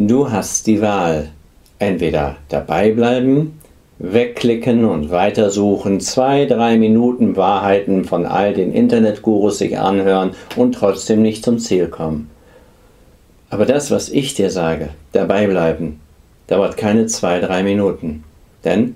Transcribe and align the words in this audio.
Du 0.00 0.30
hast 0.30 0.68
die 0.68 0.80
Wahl. 0.80 1.30
Entweder 1.80 2.36
dabei 2.50 2.92
bleiben, 2.92 3.58
wegklicken 3.98 4.84
und 4.84 5.10
weitersuchen, 5.10 5.98
zwei, 5.98 6.46
drei 6.46 6.78
Minuten 6.78 7.34
Wahrheiten 7.34 8.04
von 8.04 8.24
all 8.24 8.54
den 8.54 8.72
Internetgurus 8.72 9.58
sich 9.58 9.76
anhören 9.76 10.36
und 10.54 10.76
trotzdem 10.76 11.20
nicht 11.20 11.42
zum 11.42 11.58
Ziel 11.58 11.88
kommen. 11.88 12.30
Aber 13.50 13.66
das, 13.66 13.90
was 13.90 14.08
ich 14.08 14.34
dir 14.34 14.50
sage, 14.50 14.90
dabei 15.10 15.48
bleiben, 15.48 15.98
dauert 16.46 16.76
keine 16.76 17.06
zwei, 17.06 17.40
drei 17.40 17.64
Minuten. 17.64 18.22
Denn 18.64 18.94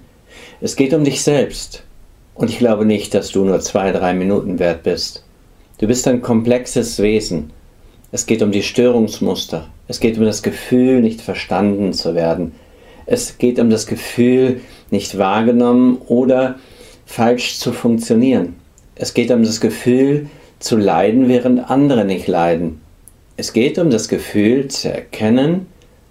es 0.61 0.77
geht 0.77 0.95
um 0.95 1.03
dich 1.03 1.25
selbst. 1.25 1.83
Und 2.37 2.49
ich 2.49 2.59
glaube 2.59 2.85
nicht, 2.85 3.13
dass 3.13 3.33
du 3.33 3.45
nur 3.45 3.59
zwei, 3.59 3.91
drei 3.91 4.15
Minuten 4.15 4.61
wert 4.61 4.85
bist. 4.85 5.25
Du 5.79 5.89
bist 5.89 6.07
ein 6.07 6.23
komplexes 6.23 7.01
Wesen. 7.03 7.51
Es 8.13 8.25
geht 8.25 8.41
um 8.41 8.53
die 8.53 8.63
Störungsmuster. 8.63 9.67
Es 9.89 10.01
geht 10.01 10.19
um 10.19 10.25
das 10.25 10.43
Gefühl, 10.43 11.01
nicht 11.01 11.21
verstanden 11.21 11.93
zu 11.93 12.15
werden. 12.15 12.53
Es 13.07 13.39
geht 13.39 13.59
um 13.59 13.69
das 13.71 13.87
Gefühl, 13.87 14.61
nicht 14.91 15.19
wahrgenommen 15.19 15.99
oder 16.07 16.59
falsch 17.05 17.59
zu 17.59 17.73
funktionieren. 17.73 18.57
Es 18.95 19.15
geht 19.15 19.31
um 19.31 19.43
das 19.43 19.61
Gefühl, 19.61 20.29
zu 20.61 20.77
leiden, 20.77 21.29
während 21.29 21.71
andere 21.71 22.05
nicht 22.05 22.29
leiden. 22.29 22.81
Es 23.37 23.53
geht 23.53 23.79
um 23.79 23.91
das 23.91 24.09
Gefühl, 24.09 24.69
zu 24.69 24.93
erkennen, 24.93 25.67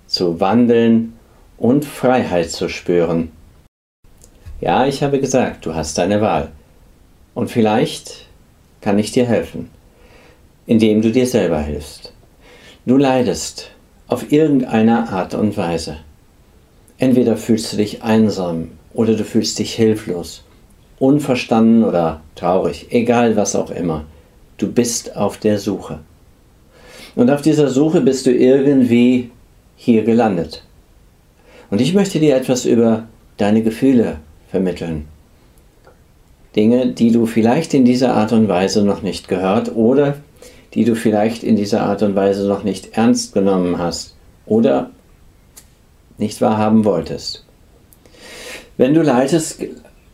zu 0.07 0.39
wandeln 0.39 1.13
und 1.57 1.85
Freiheit 1.85 2.51
zu 2.51 2.67
spüren. 2.67 3.31
Ja, 4.59 4.85
ich 4.85 5.01
habe 5.03 5.19
gesagt, 5.19 5.65
du 5.65 5.73
hast 5.73 5.97
deine 5.97 6.21
Wahl. 6.21 6.51
Und 7.33 7.49
vielleicht 7.49 8.27
kann 8.81 8.99
ich 8.99 9.11
dir 9.11 9.25
helfen, 9.25 9.69
indem 10.65 11.01
du 11.01 11.11
dir 11.11 11.25
selber 11.25 11.61
hilfst. 11.61 12.13
Du 12.83 12.97
leidest 12.97 13.69
auf 14.07 14.31
irgendeine 14.31 15.09
Art 15.09 15.35
und 15.35 15.55
Weise. 15.55 15.97
Entweder 16.97 17.37
fühlst 17.37 17.71
du 17.71 17.77
dich 17.77 18.01
einsam 18.01 18.69
oder 18.95 19.13
du 19.13 19.23
fühlst 19.23 19.59
dich 19.59 19.75
hilflos, 19.75 20.43
unverstanden 20.97 21.83
oder 21.83 22.21
traurig, 22.33 22.87
egal 22.89 23.35
was 23.35 23.55
auch 23.55 23.69
immer. 23.69 24.05
Du 24.57 24.71
bist 24.71 25.15
auf 25.15 25.37
der 25.37 25.59
Suche. 25.59 25.99
Und 27.15 27.29
auf 27.29 27.43
dieser 27.43 27.67
Suche 27.69 28.01
bist 28.01 28.25
du 28.25 28.31
irgendwie 28.31 29.29
hier 29.75 30.03
gelandet. 30.03 30.63
Und 31.69 31.81
ich 31.81 31.93
möchte 31.93 32.19
dir 32.19 32.35
etwas 32.35 32.65
über 32.65 33.07
deine 33.37 33.61
Gefühle 33.61 34.17
vermitteln. 34.49 35.05
Dinge, 36.55 36.87
die 36.87 37.11
du 37.11 37.27
vielleicht 37.27 37.75
in 37.75 37.85
dieser 37.85 38.15
Art 38.15 38.31
und 38.31 38.47
Weise 38.47 38.83
noch 38.83 39.03
nicht 39.03 39.27
gehört 39.27 39.75
oder 39.75 40.15
die 40.73 40.85
du 40.85 40.95
vielleicht 40.95 41.43
in 41.43 41.55
dieser 41.55 41.81
Art 41.81 42.01
und 42.03 42.15
Weise 42.15 42.47
noch 42.47 42.63
nicht 42.63 42.97
ernst 42.97 43.33
genommen 43.33 43.77
hast 43.77 44.15
oder 44.45 44.91
nicht 46.17 46.41
wahrhaben 46.41 46.85
wolltest. 46.85 47.45
Wenn 48.77 48.93
du 48.93 49.01
leidest, 49.01 49.59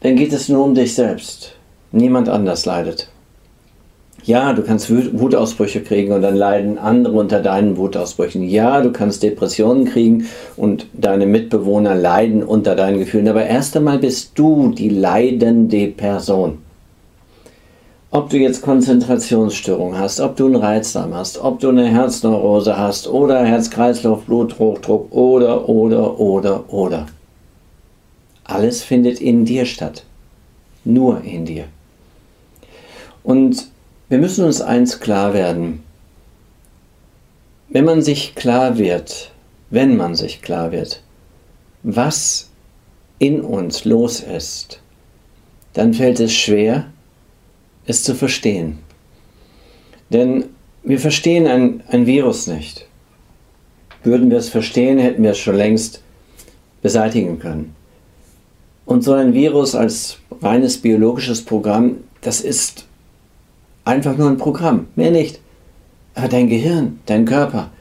dann 0.01 0.15
geht 0.15 0.33
es 0.33 0.49
nur 0.49 0.63
um 0.63 0.75
dich 0.75 0.95
selbst. 0.95 1.53
Niemand 1.91 2.29
anders 2.29 2.65
leidet. 2.65 3.09
Ja, 4.23 4.51
du 4.51 4.61
kannst 4.61 4.91
Wutausbrüche 4.91 5.81
kriegen 5.81 6.11
und 6.11 6.21
dann 6.21 6.35
leiden 6.35 6.77
andere 6.77 7.17
unter 7.17 7.41
deinen 7.41 7.77
Wutausbrüchen. 7.77 8.43
Ja, 8.43 8.81
du 8.81 8.91
kannst 8.91 9.23
Depressionen 9.23 9.85
kriegen 9.85 10.25
und 10.57 10.87
deine 10.91 11.25
Mitbewohner 11.25 11.95
leiden 11.95 12.43
unter 12.43 12.75
deinen 12.75 12.99
Gefühlen. 12.99 13.29
Aber 13.29 13.45
erst 13.45 13.77
einmal 13.77 13.99
bist 13.99 14.31
du 14.35 14.73
die 14.73 14.89
leidende 14.89 15.87
Person. 15.87 16.57
Ob 18.09 18.29
du 18.29 18.37
jetzt 18.37 18.61
Konzentrationsstörung 18.61 19.97
hast, 19.97 20.21
ob 20.21 20.37
du 20.37 20.45
einen 20.45 20.55
Reizdarm 20.55 21.13
hast, 21.13 21.39
ob 21.39 21.59
du 21.59 21.69
eine 21.69 21.87
Herzneurose 21.87 22.77
hast 22.77 23.07
oder 23.07 23.45
Herz-Kreislauf, 23.45 24.23
Bluthochdruck 24.23 25.11
oder, 25.11 25.67
oder, 25.67 26.17
oder, 26.17 26.73
oder. 26.73 27.07
Alles 28.45 28.81
findet 28.81 29.19
in 29.19 29.43
dir 29.43 29.65
statt. 29.65 30.05
Nur 30.85 31.21
in 31.21 31.45
dir. 31.45 31.65
Und 33.23 33.67
wir 34.07 34.19
müssen 34.19 34.45
uns 34.45 34.61
eins 34.61 35.01
klar 35.01 35.33
werden. 35.33 35.83
Wenn 37.67 37.83
man 37.83 38.01
sich 38.01 38.35
klar 38.35 38.77
wird, 38.77 39.31
wenn 39.69 39.97
man 39.97 40.15
sich 40.15 40.41
klar 40.41 40.71
wird, 40.71 41.01
was 41.83 42.49
in 43.19 43.41
uns 43.41 43.83
los 43.83 44.21
ist, 44.21 44.79
dann 45.73 45.93
fällt 45.93 46.21
es 46.21 46.33
schwer, 46.33 46.85
es 47.87 48.03
zu 48.03 48.13
verstehen. 48.13 48.79
Denn 50.11 50.45
wir 50.83 50.99
verstehen 50.99 51.47
ein, 51.47 51.83
ein 51.87 52.05
Virus 52.05 52.47
nicht. 52.47 52.87
Würden 54.03 54.29
wir 54.29 54.37
es 54.37 54.49
verstehen, 54.49 54.99
hätten 54.99 55.23
wir 55.23 55.31
es 55.31 55.39
schon 55.39 55.55
längst 55.55 56.01
beseitigen 56.81 57.39
können. 57.39 57.75
Und 58.85 59.03
so 59.03 59.13
ein 59.13 59.33
Virus 59.33 59.73
als 59.73 60.19
reines 60.41 60.77
biologisches 60.77 61.43
Programm, 61.43 62.03
das 62.21 62.41
ist 62.41 62.87
Einfach 63.87 64.17
nur 64.17 64.27
ein 64.27 64.37
Programm, 64.37 64.87
mehr 64.97 65.11
nicht. 65.11 65.39
Aber 66.13 66.27
dein 66.27 66.49
Gehirn, 66.49 66.99
dein 67.05 67.23
Körper, 67.23 67.71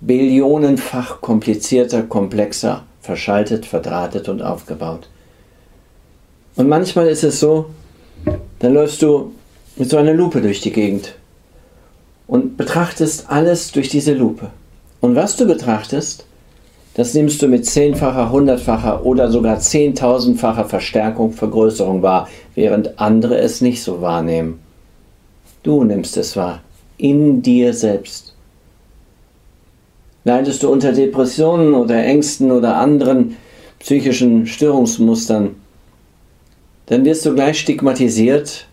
billionenfach 0.00 1.20
komplizierter, 1.20 2.02
komplexer, 2.02 2.82
verschaltet, 3.00 3.64
verdrahtet 3.64 4.28
und 4.28 4.42
aufgebaut. 4.42 5.08
Und 6.56 6.68
manchmal 6.68 7.06
ist 7.06 7.22
es 7.22 7.38
so, 7.38 7.66
dann 8.58 8.74
läufst 8.74 9.00
du 9.00 9.30
mit 9.76 9.90
so 9.90 9.96
einer 9.96 10.14
Lupe 10.14 10.40
durch 10.40 10.60
die 10.60 10.72
Gegend 10.72 11.14
und 12.26 12.56
betrachtest 12.56 13.28
alles 13.28 13.72
durch 13.72 13.88
diese 13.88 14.14
Lupe. 14.14 14.50
Und 15.00 15.16
was 15.16 15.36
du 15.36 15.46
betrachtest, 15.46 16.26
das 16.94 17.12
nimmst 17.12 17.42
du 17.42 17.48
mit 17.48 17.66
zehnfacher, 17.66 18.30
hundertfacher 18.30 19.04
oder 19.04 19.30
sogar 19.30 19.58
zehntausendfacher 19.58 20.64
Verstärkung, 20.64 21.32
Vergrößerung 21.32 22.02
wahr, 22.02 22.28
während 22.54 23.00
andere 23.00 23.36
es 23.38 23.60
nicht 23.60 23.82
so 23.82 24.00
wahrnehmen. 24.00 24.60
Du 25.64 25.82
nimmst 25.82 26.16
es 26.16 26.36
wahr, 26.36 26.60
in 26.96 27.42
dir 27.42 27.74
selbst. 27.74 28.34
Leidest 30.24 30.62
du 30.62 30.70
unter 30.70 30.92
Depressionen 30.92 31.74
oder 31.74 32.02
Ängsten 32.02 32.52
oder 32.52 32.76
anderen 32.76 33.36
psychischen 33.80 34.46
Störungsmustern, 34.46 35.56
dann 36.86 37.04
wirst 37.04 37.26
du 37.26 37.34
gleich 37.34 37.58
stigmatisiert, 37.60 38.66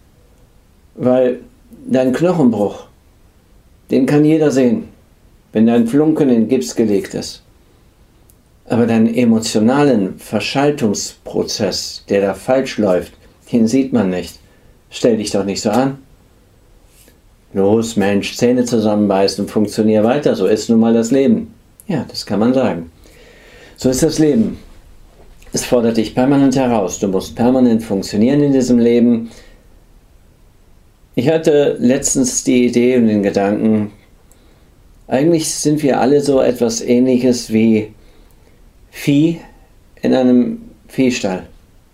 weil 0.96 1.40
dein 1.88 2.13
Knochenbruch, 2.13 2.85
den 3.90 4.06
kann 4.06 4.25
jeder 4.25 4.52
sehen, 4.52 4.85
wenn 5.53 5.68
dein 5.68 5.88
Flunken 5.88 6.29
in 6.29 6.47
Gips 6.47 6.75
gelegt 6.75 7.13
ist. 7.13 7.44
Aber 8.66 8.85
deinen 8.85 9.13
emotionalen 9.13 10.18
Verschaltungsprozess, 10.18 12.06
der 12.07 12.22
da 12.22 12.34
falsch 12.34 12.78
läuft, 12.78 13.13
den 13.52 13.68
sieht 13.68 13.91
man 13.91 14.09
nicht. 14.09 14.40
Stell 14.90 15.18
dich 15.18 15.31
doch 15.31 15.44
nicht 15.44 15.62
so 15.62 15.72
an. 15.72 15.97
Los, 17.53 17.97
Mensch, 17.97 18.38
Zähne 18.38 18.63
zusammenbeißen 18.63 19.44
und 19.44 19.52
funktionier 19.52 20.03
weiter. 20.03 20.35
So 20.35 20.47
ist 20.47 20.69
nun 20.69 20.79
mal 20.79 20.94
das 20.94 21.12
Leben. 21.12 21.53
Ja, 21.88 22.06
das 22.08 22.25
kann 22.25 22.40
man 22.40 22.53
sagen. 22.53 22.91
So 23.75 23.90
ist 23.90 24.03
das 24.03 24.19
Leben. 24.19 24.58
Es 25.52 25.66
fordert 25.66 25.97
dich 25.97 26.16
permanent 26.16 26.56
heraus. 26.56 27.00
Du 27.00 27.09
musst 27.09 27.35
permanent 27.35 27.84
funktionieren 27.84 28.41
in 28.41 28.53
diesem 28.53 28.79
Leben. 28.79 29.31
Ich 31.22 31.30
hatte 31.30 31.78
letztens 31.78 32.44
die 32.44 32.66
Idee 32.66 32.98
und 32.98 33.06
den 33.06 33.22
Gedanken, 33.22 33.92
eigentlich 35.08 35.54
sind 35.54 35.84
wir 35.84 36.02
alle 36.02 36.20
so 36.20 36.42
etwas 36.42 36.82
ähnliches 36.82 37.54
wie 37.54 37.94
Vieh 38.90 39.40
in 40.02 40.16
einem 40.16 40.64
Viehstall, 40.88 41.44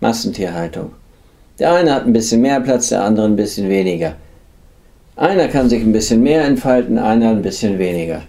Massentierhaltung. 0.00 0.92
Der 1.58 1.74
eine 1.74 1.92
hat 1.92 2.06
ein 2.06 2.14
bisschen 2.14 2.40
mehr 2.40 2.58
Platz, 2.62 2.88
der 2.88 3.04
andere 3.04 3.26
ein 3.26 3.36
bisschen 3.36 3.68
weniger. 3.68 4.16
Einer 5.14 5.48
kann 5.48 5.68
sich 5.68 5.82
ein 5.82 5.92
bisschen 5.92 6.22
mehr 6.22 6.44
entfalten, 6.44 6.96
einer 6.96 7.28
ein 7.28 7.42
bisschen 7.42 7.78
weniger. 7.78 8.22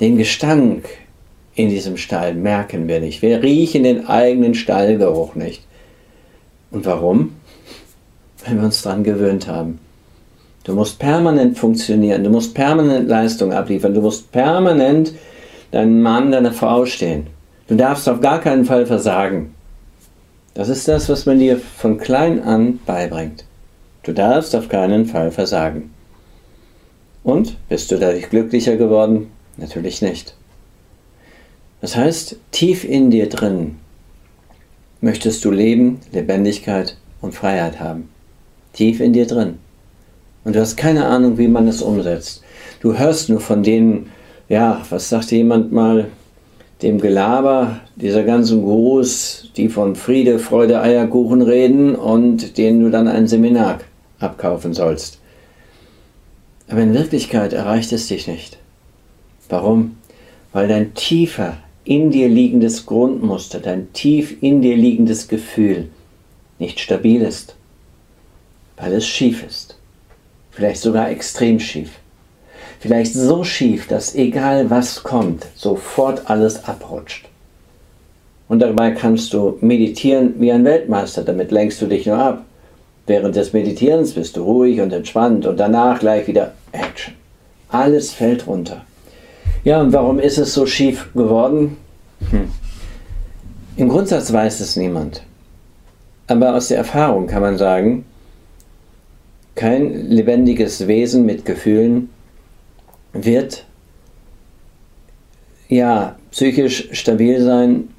Den 0.00 0.16
Gestank 0.16 0.88
in 1.54 1.68
diesem 1.68 1.98
Stall 1.98 2.32
merken 2.32 2.88
wir 2.88 3.00
nicht. 3.00 3.20
Wir 3.20 3.42
riechen 3.42 3.82
den 3.82 4.06
eigenen 4.06 4.54
Stallgeruch 4.54 5.34
nicht. 5.34 5.62
Und 6.70 6.86
warum? 6.86 7.36
Weil 8.46 8.56
wir 8.56 8.64
uns 8.64 8.80
daran 8.80 9.04
gewöhnt 9.04 9.46
haben. 9.46 9.80
Du 10.70 10.76
musst 10.76 11.00
permanent 11.00 11.58
funktionieren, 11.58 12.22
du 12.22 12.30
musst 12.30 12.54
permanent 12.54 13.08
Leistung 13.08 13.52
abliefern, 13.52 13.92
du 13.92 14.02
musst 14.02 14.30
permanent 14.30 15.12
deinem 15.72 16.00
Mann, 16.00 16.30
deiner 16.30 16.52
Frau 16.52 16.86
stehen. 16.86 17.26
Du 17.66 17.74
darfst 17.74 18.08
auf 18.08 18.20
gar 18.20 18.40
keinen 18.40 18.64
Fall 18.64 18.86
versagen. 18.86 19.52
Das 20.54 20.68
ist 20.68 20.86
das, 20.86 21.08
was 21.08 21.26
man 21.26 21.40
dir 21.40 21.58
von 21.58 21.98
klein 21.98 22.40
an 22.40 22.78
beibringt. 22.86 23.46
Du 24.04 24.12
darfst 24.12 24.54
auf 24.54 24.68
keinen 24.68 25.06
Fall 25.06 25.32
versagen. 25.32 25.92
Und 27.24 27.56
bist 27.68 27.90
du 27.90 27.98
dadurch 27.98 28.30
glücklicher 28.30 28.76
geworden? 28.76 29.32
Natürlich 29.56 30.02
nicht. 30.02 30.36
Das 31.80 31.96
heißt, 31.96 32.36
tief 32.52 32.84
in 32.84 33.10
dir 33.10 33.28
drin 33.28 33.78
möchtest 35.00 35.44
du 35.44 35.50
Leben, 35.50 35.98
Lebendigkeit 36.12 36.96
und 37.20 37.34
Freiheit 37.34 37.80
haben. 37.80 38.08
Tief 38.72 39.00
in 39.00 39.12
dir 39.12 39.26
drin. 39.26 39.58
Und 40.50 40.56
du 40.56 40.62
hast 40.62 40.76
keine 40.76 41.06
Ahnung, 41.06 41.38
wie 41.38 41.46
man 41.46 41.68
es 41.68 41.80
umsetzt. 41.80 42.42
Du 42.80 42.98
hörst 42.98 43.28
nur 43.28 43.38
von 43.38 43.62
denen, 43.62 44.10
ja, 44.48 44.84
was 44.90 45.08
sagt 45.08 45.30
jemand 45.30 45.70
mal, 45.70 46.08
dem 46.82 47.00
Gelaber 47.00 47.82
dieser 47.94 48.24
ganzen 48.24 48.60
Gurus, 48.62 49.52
die 49.56 49.68
von 49.68 49.94
Friede, 49.94 50.40
Freude, 50.40 50.80
Eierkuchen 50.80 51.40
reden 51.40 51.94
und 51.94 52.58
denen 52.58 52.82
du 52.82 52.90
dann 52.90 53.06
ein 53.06 53.28
Seminar 53.28 53.78
abkaufen 54.18 54.74
sollst. 54.74 55.20
Aber 56.66 56.80
in 56.80 56.94
Wirklichkeit 56.94 57.52
erreicht 57.52 57.92
es 57.92 58.08
dich 58.08 58.26
nicht. 58.26 58.58
Warum? 59.48 59.98
Weil 60.52 60.66
dein 60.66 60.94
tiefer 60.94 61.58
in 61.84 62.10
dir 62.10 62.28
liegendes 62.28 62.86
Grundmuster, 62.86 63.60
dein 63.60 63.92
tief 63.92 64.42
in 64.42 64.62
dir 64.62 64.76
liegendes 64.76 65.28
Gefühl 65.28 65.90
nicht 66.58 66.80
stabil 66.80 67.22
ist, 67.22 67.54
weil 68.76 68.92
es 68.94 69.06
schief 69.06 69.44
ist, 69.46 69.76
vielleicht 70.60 70.82
sogar 70.82 71.08
extrem 71.10 71.58
schief, 71.58 71.92
vielleicht 72.80 73.14
so 73.14 73.44
schief, 73.44 73.88
dass 73.88 74.14
egal 74.14 74.68
was 74.68 75.02
kommt, 75.02 75.46
sofort 75.54 76.28
alles 76.28 76.64
abrutscht. 76.64 77.26
Und 78.46 78.58
dabei 78.58 78.90
kannst 78.90 79.32
du 79.32 79.56
meditieren 79.62 80.34
wie 80.38 80.52
ein 80.52 80.66
Weltmeister, 80.66 81.22
damit 81.22 81.50
lenkst 81.50 81.80
du 81.80 81.86
dich 81.86 82.04
nur 82.04 82.18
ab. 82.18 82.44
Während 83.06 83.36
des 83.36 83.54
Meditierens 83.54 84.12
bist 84.12 84.36
du 84.36 84.42
ruhig 84.42 84.82
und 84.82 84.92
entspannt 84.92 85.46
und 85.46 85.58
danach 85.58 85.98
gleich 85.98 86.26
wieder 86.26 86.52
Action. 86.72 87.14
Alles 87.70 88.12
fällt 88.12 88.46
runter. 88.46 88.84
Ja, 89.64 89.80
und 89.80 89.94
warum 89.94 90.18
ist 90.18 90.36
es 90.36 90.52
so 90.52 90.66
schief 90.66 91.08
geworden? 91.14 91.78
Hm. 92.30 92.50
Im 93.78 93.88
Grundsatz 93.88 94.30
weiß 94.30 94.60
es 94.60 94.76
niemand. 94.76 95.22
Aber 96.26 96.54
aus 96.54 96.68
der 96.68 96.76
Erfahrung 96.76 97.26
kann 97.26 97.40
man 97.40 97.56
sagen, 97.56 98.04
kein 99.60 100.08
lebendiges 100.08 100.88
Wesen 100.88 101.26
mit 101.26 101.44
Gefühlen 101.44 102.08
wird 103.12 103.66
ja 105.68 106.16
psychisch 106.30 106.88
stabil 106.92 107.42
sein, 107.42 107.90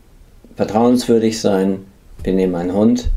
vertrauenswürdig 0.55 1.39
sein. 1.39 1.85
Wir 2.23 2.33
nehmen 2.33 2.55
einen 2.55 2.73
Hund, 2.73 3.11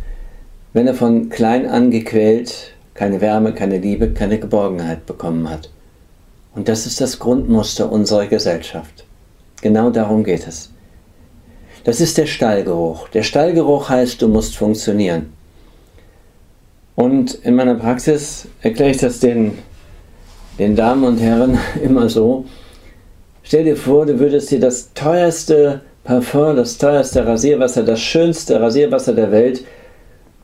wenn 0.75 0.87
er 0.87 0.93
von 0.93 1.31
klein 1.31 1.67
an 1.67 1.91
gequält 1.91 2.75
keine 2.93 3.23
Wärme, 3.23 3.55
keine 3.55 3.79
Liebe, 3.79 4.11
keine 4.11 4.39
Geborgenheit 4.39 5.07
bekommen 5.07 5.49
hat. 5.49 5.71
Und 6.55 6.69
das 6.69 6.85
ist 6.85 7.01
das 7.01 7.19
Grundmuster 7.19 7.91
unserer 7.91 8.27
Gesellschaft. 8.27 9.07
Genau 9.63 9.89
darum 9.89 10.23
geht 10.23 10.47
es. 10.47 10.69
Das 11.85 11.99
ist 12.03 12.19
der 12.19 12.27
Stallgeruch. 12.27 13.09
Der 13.09 13.23
Stallgeruch 13.23 13.89
heißt, 13.89 14.21
du 14.21 14.29
musst 14.29 14.55
funktionieren. 14.55 15.33
Und 16.97 17.35
in 17.35 17.55
meiner 17.55 17.75
Praxis 17.75 18.47
erkläre 18.63 18.91
ich 18.91 18.99
das 18.99 19.21
den, 19.21 19.59
den 20.59 20.77
Damen 20.77 21.05
und 21.05 21.19
Herren 21.19 21.59
immer 21.83 22.09
so. 22.09 22.45
Stell 23.43 23.65
dir 23.65 23.77
vor, 23.77 24.07
du 24.07 24.19
würdest 24.19 24.51
dir 24.51 24.61
das 24.61 24.93
teuerste 24.95 25.83
Parfum, 26.05 26.57
das 26.57 26.79
teuerste 26.79 27.27
Rasierwasser, 27.27 27.83
das 27.83 28.01
schönste 28.01 28.61
Rasierwasser 28.61 29.15
der 29.15 29.31
Welt 29.33 29.65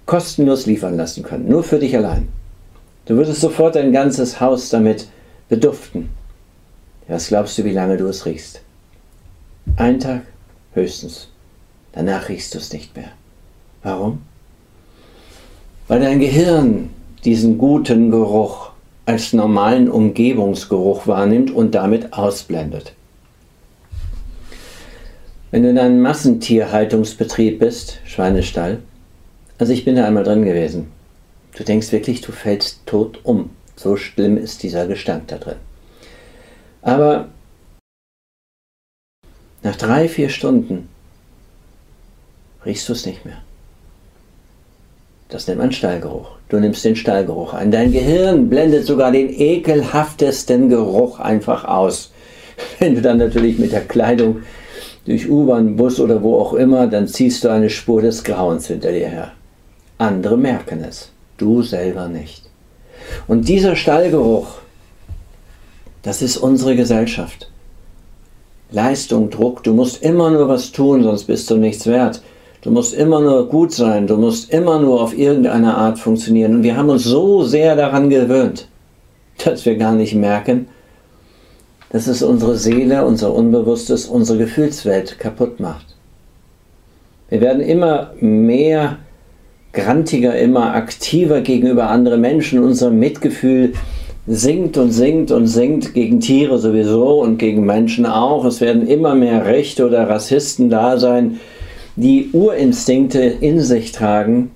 kostenlos 0.06 0.67
liefern 0.67 0.97
lassen 0.97 1.23
können. 1.23 1.49
Nur 1.49 1.62
für 1.62 1.79
dich 1.79 1.97
allein. 1.97 2.29
Du 3.06 3.17
würdest 3.17 3.41
sofort 3.41 3.76
dein 3.76 3.93
ganzes 3.93 4.41
Haus 4.41 4.69
damit 4.70 5.08
beduften. 5.49 6.11
Was 7.08 7.29
glaubst 7.29 7.58
du, 7.58 7.64
wie 7.64 7.73
lange 7.73 7.96
du 7.96 8.06
es 8.06 8.26
riechst? 8.26 8.61
Ein 9.76 9.99
Tag 9.99 10.23
höchstens. 10.75 11.29
Danach 11.93 12.29
riechst 12.29 12.55
du 12.55 12.58
es 12.58 12.73
nicht 12.73 12.96
mehr. 12.96 13.11
Warum? 13.82 14.23
Weil 15.91 15.99
dein 15.99 16.21
Gehirn 16.21 16.91
diesen 17.25 17.59
guten 17.59 18.13
Geruch 18.13 18.71
als 19.07 19.33
normalen 19.33 19.91
Umgebungsgeruch 19.91 21.09
wahrnimmt 21.09 21.51
und 21.51 21.75
damit 21.75 22.13
ausblendet. 22.13 22.93
Wenn 25.51 25.65
du 25.65 25.71
in 25.71 25.79
einem 25.79 26.01
Massentierhaltungsbetrieb 26.01 27.59
bist, 27.59 27.99
Schweinestall, 28.05 28.79
also 29.59 29.73
ich 29.73 29.85
bin 29.85 29.97
da 29.97 30.07
einmal 30.07 30.23
drin 30.23 30.45
gewesen, 30.45 30.93
du 31.57 31.65
denkst 31.65 31.91
wirklich, 31.91 32.21
du 32.21 32.31
fällst 32.31 32.87
tot 32.87 33.19
um. 33.25 33.51
So 33.75 33.97
schlimm 33.97 34.37
ist 34.37 34.63
dieser 34.63 34.87
Gestank 34.87 35.27
da 35.27 35.39
drin. 35.39 35.59
Aber 36.83 37.31
nach 39.65 39.75
drei, 39.75 40.09
vier 40.09 40.29
Stunden 40.29 40.89
riechst 42.65 42.89
du 42.89 42.93
es 42.93 43.07
nicht 43.07 43.25
mehr. 43.25 43.43
Das 45.31 45.47
nennt 45.47 45.61
man 45.61 45.73
Stallgeruch. 45.73 46.29
Du 46.49 46.59
nimmst 46.59 46.85
den 46.85 46.97
Stallgeruch 46.97 47.55
ein. 47.55 47.71
Dein 47.71 47.93
Gehirn 47.93 48.49
blendet 48.49 48.85
sogar 48.85 49.12
den 49.12 49.31
ekelhaftesten 49.31 50.69
Geruch 50.69 51.21
einfach 51.21 51.65
aus. 51.65 52.12
Wenn 52.81 52.97
du 52.97 53.00
dann 53.00 53.19
natürlich 53.19 53.59
mit 53.59 53.73
der 53.73 53.85
Kleidung 53.85 54.43
durch 55.06 55.31
U-Bahn, 55.31 55.77
Bus 55.77 56.00
oder 56.00 56.23
wo 56.23 56.38
auch 56.38 56.55
immer, 56.55 56.88
dann 56.88 57.06
ziehst 57.06 57.44
du 57.44 57.49
eine 57.49 57.71
Spur 57.71 58.03
des 58.03 58.25
Grauens 58.25 58.67
hinter 58.67 58.91
dir 58.91 59.09
her. 59.09 59.32
Andere 59.99 60.37
merken 60.37 60.85
es, 60.87 61.11
du 61.38 61.62
selber 61.62 62.09
nicht. 62.09 62.50
Und 63.27 63.49
dieser 63.49 63.77
Stallgeruch, 63.77 64.59
das 66.03 66.23
ist 66.23 66.37
unsere 66.38 66.75
Gesellschaft. 66.75 67.50
Leistung, 68.73 69.31
Druck, 69.31 69.62
du 69.62 69.75
musst 69.75 70.03
immer 70.03 70.31
nur 70.31 70.49
was 70.49 70.73
tun, 70.73 71.03
sonst 71.03 71.25
bist 71.25 71.50
du 71.50 71.56
nichts 71.56 71.87
wert. 71.87 72.23
Du 72.62 72.71
musst 72.71 72.93
immer 72.93 73.21
nur 73.21 73.49
gut 73.49 73.73
sein, 73.73 74.07
du 74.07 74.17
musst 74.17 74.53
immer 74.53 74.79
nur 74.79 75.01
auf 75.01 75.17
irgendeine 75.17 75.75
Art 75.75 75.99
funktionieren. 75.99 76.57
Und 76.57 76.62
wir 76.62 76.77
haben 76.77 76.91
uns 76.91 77.05
so 77.05 77.43
sehr 77.43 77.75
daran 77.75 78.11
gewöhnt, 78.11 78.69
dass 79.45 79.65
wir 79.65 79.77
gar 79.77 79.95
nicht 79.95 80.15
merken, 80.15 80.69
dass 81.91 82.07
es 82.07 82.23
unsere 82.23 82.57
Seele, 82.57 83.05
unser 83.05 83.35
Unbewusstes, 83.35 84.07
unsere 84.07 84.39
Gefühlswelt 84.39 85.19
kaputt 85.19 85.59
macht. 85.59 85.97
Wir 87.31 87.41
werden 87.41 87.62
immer 87.62 88.12
mehr 88.21 88.99
grantiger, 89.73 90.37
immer 90.37 90.75
aktiver 90.75 91.41
gegenüber 91.41 91.89
anderen 91.89 92.21
Menschen. 92.21 92.63
Unser 92.63 92.91
Mitgefühl 92.91 93.73
sinkt 94.27 94.77
und 94.77 94.93
sinkt 94.93 95.31
und 95.31 95.47
sinkt 95.47 95.95
gegen 95.95 96.21
Tiere 96.21 96.59
sowieso 96.59 97.23
und 97.23 97.39
gegen 97.39 97.65
Menschen 97.65 98.05
auch. 98.05 98.45
Es 98.45 98.61
werden 98.61 98.87
immer 98.87 99.15
mehr 99.15 99.47
Rechte 99.47 99.87
oder 99.87 100.09
Rassisten 100.09 100.71
da 100.71 100.99
sein, 100.99 101.41
die 102.00 102.31
Urinstinkte 102.32 103.20
in 103.20 103.61
sich 103.61 103.93
tragen. 103.93 104.52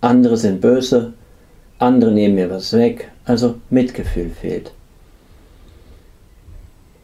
Andere 0.00 0.38
sind 0.38 0.62
böse, 0.62 1.12
andere 1.78 2.10
nehmen 2.10 2.36
mir 2.36 2.48
was 2.48 2.72
weg, 2.72 3.10
also 3.26 3.56
Mitgefühl 3.68 4.30
fehlt. 4.30 4.72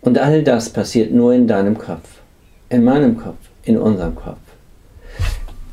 Und 0.01 0.17
all 0.17 0.43
das 0.43 0.71
passiert 0.71 1.13
nur 1.13 1.35
in 1.35 1.47
deinem 1.47 1.77
Kopf, 1.77 2.09
in 2.71 2.85
meinem 2.85 3.19
Kopf, 3.19 3.37
in 3.65 3.77
unserem 3.77 4.15
Kopf. 4.15 4.39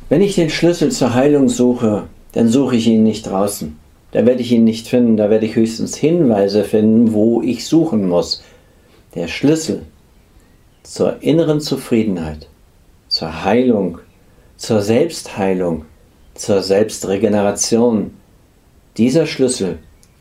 Wenn 0.10 0.22
ich 0.22 0.36
den 0.36 0.50
Schlüssel 0.50 0.92
zur 0.92 1.13
Heilung 1.13 1.48
suche, 1.48 2.10
dann 2.34 2.50
suche 2.50 2.75
ich 2.75 2.88
ihn 2.88 3.04
nicht 3.04 3.25
draußen. 3.25 3.77
Da 4.12 4.25
werde 4.25 4.42
ich 4.42 4.51
ihn 4.51 4.66
nicht 4.66 4.89
finden, 4.89 5.16
da 5.16 5.30
werde 5.30 5.46
ich 5.46 5.56
höchstens 5.56 5.96
Hinweise 5.96 6.66
finden, 6.66 7.13
wo 7.13 7.42
ich 7.42 7.66
suchen 7.66 8.10
muss. 8.10 8.44
Der 9.16 9.30
Schlüssel 9.30 9.84
zur 10.84 11.24
inneren 11.24 11.62
Zufriedenheit, 11.62 12.48
zur 13.12 13.44
Heilung, 13.44 14.00
zur 14.56 14.82
Selbstheilung, 14.82 15.84
zur 16.34 16.63
Selbstregeneration, 16.63 18.12
dieser 18.96 19.27
Schlüssel 19.27 19.80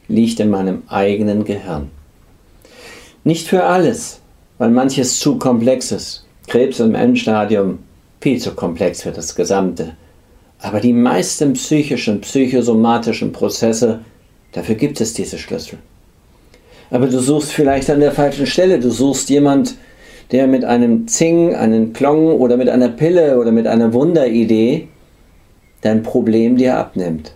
liegt 0.08 0.40
in 0.40 0.50
meinem 0.50 0.82
eigenen 0.88 1.44
Gehirn. 1.44 1.90
Nicht 3.22 3.46
für 3.46 3.62
alles, 3.62 4.20
weil 4.58 4.70
manches 4.70 5.20
zu 5.20 5.38
komplex 5.38 5.92
ist. 5.92 6.26
Krebs 6.48 6.80
im 6.80 6.96
Endstadium, 6.96 7.78
viel 8.20 8.40
zu 8.40 8.56
komplex 8.56 9.02
für 9.02 9.12
das 9.12 9.36
Gesamte. 9.36 9.96
Aber 10.58 10.80
die 10.80 10.92
meisten 10.92 11.52
psychischen, 11.52 12.20
psychosomatischen 12.20 13.30
Prozesse, 13.30 14.00
dafür 14.50 14.74
gibt 14.74 15.00
es 15.00 15.14
diese 15.14 15.38
Schlüssel. 15.38 15.78
Aber 16.90 17.06
du 17.06 17.20
suchst 17.20 17.52
vielleicht 17.52 17.88
an 17.88 18.00
der 18.00 18.10
falschen 18.10 18.46
Stelle. 18.46 18.80
Du 18.80 18.90
suchst 18.90 19.30
jemand, 19.30 19.76
der 20.32 20.46
mit 20.46 20.64
einem 20.64 21.08
Zing, 21.08 21.54
einem 21.54 21.92
Klong 21.92 22.38
oder 22.38 22.56
mit 22.56 22.68
einer 22.68 22.88
Pille 22.88 23.38
oder 23.38 23.52
mit 23.52 23.66
einer 23.66 23.92
Wunderidee 23.92 24.88
dein 25.80 26.02
Problem 26.02 26.56
dir 26.56 26.76
abnimmt. 26.76 27.32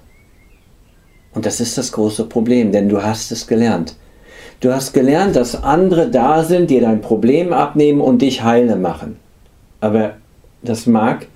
Und 1.34 1.46
das 1.46 1.60
ist 1.60 1.76
das 1.76 1.90
große 1.92 2.26
Problem, 2.26 2.70
denn 2.70 2.88
du 2.88 3.02
hast 3.02 3.32
es 3.32 3.46
gelernt. 3.46 3.96
Du 4.60 4.72
hast 4.72 4.92
gelernt, 4.92 5.34
dass 5.36 5.62
andere 5.62 6.08
da 6.08 6.44
sind, 6.44 6.70
die 6.70 6.80
dein 6.80 7.00
Problem 7.00 7.52
abnehmen 7.52 8.00
und 8.00 8.22
dich 8.22 8.42
heile 8.44 8.76
machen. 8.76 9.16
Aber 9.80 10.14
das 10.62 10.86
mag 10.86 11.26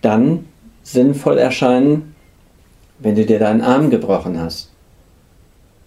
dann 0.00 0.46
sinnvoll 0.82 1.38
erscheinen, 1.38 2.14
wenn 3.00 3.16
du 3.16 3.26
dir 3.26 3.38
deinen 3.38 3.60
Arm 3.60 3.90
gebrochen 3.90 4.40
hast. 4.40 4.70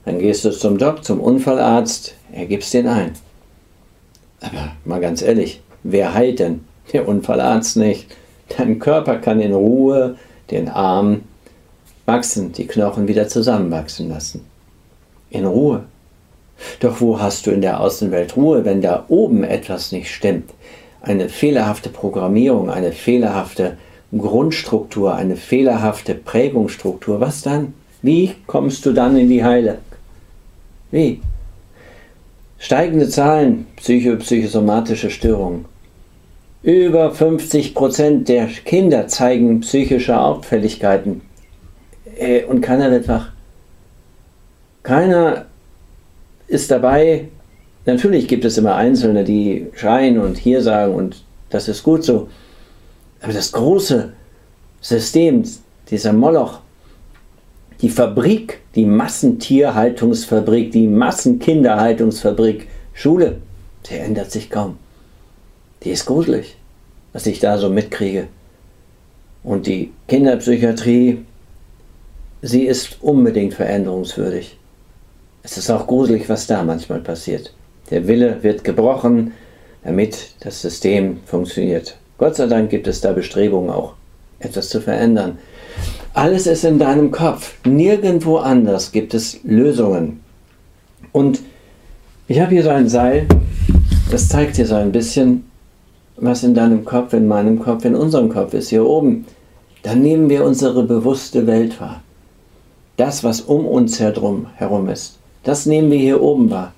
Dann 0.06 0.20
gehst 0.20 0.44
du 0.44 0.52
zum 0.52 0.78
Doc, 0.78 1.04
zum 1.06 1.22
Unfallarzt, 1.22 2.16
er 2.34 2.46
gibst 2.46 2.74
den 2.74 2.88
ein. 2.88 3.14
Aber 4.44 4.72
mal 4.86 5.00
ganz 5.00 5.22
ehrlich, 5.22 5.62
wer 5.84 6.14
heilt 6.14 6.40
denn? 6.40 6.62
Der 6.92 7.08
Unfallarzt 7.08 7.78
nicht. 7.78 8.16
Dein 8.58 8.78
Körper 8.78 9.18
kann 9.18 9.40
in 9.40 9.54
Ruhe 9.54 10.18
den 10.52 10.70
Arm 10.70 11.22
wachsen, 12.06 12.52
die 12.52 12.68
Knochen 12.68 13.08
wieder 13.08 13.28
zusammenwachsen 13.28 14.10
lassen. 14.10 14.46
In 15.30 15.46
Ruhe. 15.46 15.86
Doch 16.82 17.02
wo 17.02 17.20
hast 17.20 17.48
du 17.48 17.52
in 17.52 17.62
der 17.62 17.80
Außenwelt 17.80 18.36
Ruhe, 18.36 18.66
wenn 18.66 18.82
da 18.82 19.06
oben 19.08 19.44
etwas 19.44 19.92
nicht 19.92 20.14
stimmt? 20.14 20.52
Eine 21.02 21.30
fehlerhafte 21.30 21.90
Programmierung, 21.90 22.70
eine 22.70 22.92
fehlerhafte 22.92 23.78
Grundstruktur, 24.16 25.16
eine 25.16 25.36
fehlerhafte 25.36 26.14
Prägungsstruktur. 26.14 27.20
Was 27.20 27.42
dann? 27.42 27.74
Wie 28.02 28.36
kommst 28.46 28.86
du 28.86 28.92
dann 28.92 29.18
in 29.18 29.30
die 29.30 29.44
Heile? 29.44 29.80
Wie? 30.92 31.22
Steigende 32.64 33.10
Zahlen, 33.10 33.68
psycho 33.76 34.16
psychosomatische 34.16 35.10
Störungen. 35.10 35.66
Über 36.62 37.12
50 37.12 37.76
Prozent 37.76 38.30
der 38.30 38.46
Kinder 38.48 39.06
zeigen 39.08 39.60
psychische 39.60 40.18
Auffälligkeiten. 40.18 41.24
Äh, 42.18 42.46
und 42.46 42.62
keiner 42.62 42.90
wird 42.90 43.10
wach. 43.10 43.34
Keiner 44.82 45.48
ist 46.48 46.72
dabei. 46.72 47.28
Natürlich 47.86 48.30
gibt 48.30 48.46
es 48.46 48.58
immer 48.58 48.76
Einzelne, 48.76 49.26
die 49.26 49.68
schreien 49.76 50.18
und 50.18 50.38
hier 50.38 50.62
sagen 50.62 50.96
und 50.96 51.22
das 51.50 51.68
ist 51.68 51.84
gut 51.84 52.06
so. 52.06 52.30
Aber 53.22 53.34
das 53.34 53.52
große 53.52 54.14
System, 54.80 55.44
dieser 55.90 56.14
Moloch, 56.14 56.62
die 57.84 57.90
Fabrik, 57.90 58.62
die 58.76 58.86
Massentierhaltungsfabrik, 58.86 60.72
die 60.72 60.88
Massenkinderhaltungsfabrik, 60.88 62.70
Schule, 62.94 63.40
die 63.86 63.96
ändert 63.96 64.32
sich 64.32 64.50
kaum. 64.50 64.78
Die 65.84 65.92
ist 65.92 66.06
gruselig, 66.06 66.56
was 67.12 67.26
ich 67.26 67.42
da 67.42 67.58
so 67.58 67.70
mitkriege. 67.70 68.30
Und 69.44 69.68
die 69.68 69.92
Kinderpsychiatrie, 70.08 71.26
sie 72.42 72.64
ist 72.64 73.00
unbedingt 73.02 73.54
veränderungswürdig. 73.54 74.58
Es 75.44 75.58
ist 75.58 75.70
auch 75.70 75.86
gruselig, 75.86 76.30
was 76.30 76.48
da 76.48 76.64
manchmal 76.64 77.02
passiert. 77.02 77.54
Der 77.90 78.08
Wille 78.08 78.42
wird 78.44 78.64
gebrochen, 78.64 79.34
damit 79.84 80.36
das 80.40 80.62
System 80.62 81.20
funktioniert. 81.26 81.98
Gott 82.18 82.38
sei 82.38 82.48
Dank 82.48 82.70
gibt 82.70 82.88
es 82.88 83.02
da 83.02 83.12
Bestrebungen 83.12 83.70
auch, 83.70 83.96
etwas 84.40 84.70
zu 84.70 84.80
verändern. 84.80 85.38
Alles 86.14 86.46
ist 86.46 86.64
in 86.64 86.78
deinem 86.78 87.12
Kopf. 87.12 87.56
Nirgendwo 87.66 88.38
anders 88.38 88.92
gibt 88.92 89.14
es 89.14 89.40
Lösungen. 89.44 90.20
Und 91.12 91.42
ich 92.28 92.40
habe 92.40 92.52
hier 92.52 92.64
so 92.64 92.70
ein 92.70 92.88
Seil, 92.88 93.28
das 94.12 94.30
zeigt 94.30 94.58
dir 94.58 94.66
so 94.66 94.76
ein 94.76 94.92
bisschen, 94.92 95.46
was 96.18 96.44
in 96.44 96.54
deinem 96.54 96.86
Kopf, 96.86 97.14
in 97.14 97.28
meinem 97.28 97.60
Kopf, 97.60 97.86
in 97.86 97.96
unserem 97.96 98.30
Kopf 98.30 98.54
ist, 98.54 98.70
hier 98.70 98.86
oben. 98.86 99.26
Dann 99.82 100.02
nehmen 100.02 100.30
wir 100.30 100.46
unsere 100.46 100.84
bewusste 100.84 101.48
Welt 101.48 101.82
wahr. 101.82 102.02
Das, 102.96 103.24
was 103.24 103.42
um 103.42 103.66
uns 103.66 104.00
herum, 104.00 104.48
herum 104.56 104.88
ist. 104.90 105.18
Das 105.44 105.66
nehmen 105.66 105.92
wir 105.92 105.98
hier 105.98 106.22
oben 106.22 106.50
wahr, 106.52 106.74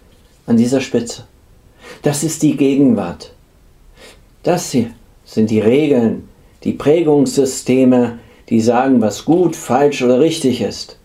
an 0.47 0.57
dieser 0.57 0.81
Spitze. 0.81 1.23
Das 2.01 2.23
ist 2.23 2.41
die 2.41 2.57
Gegenwart. 2.57 3.33
Das 4.43 4.71
hier 4.71 4.91
sind 5.25 5.49
die 5.49 5.59
Regeln, 5.59 6.27
die 6.63 6.73
Prägungssysteme, 6.73 8.19
die 8.49 8.61
sagen, 8.61 9.01
was 9.01 9.25
gut, 9.25 9.55
falsch 9.55 10.01
oder 10.03 10.19
richtig 10.19 10.61
ist. 10.61 10.97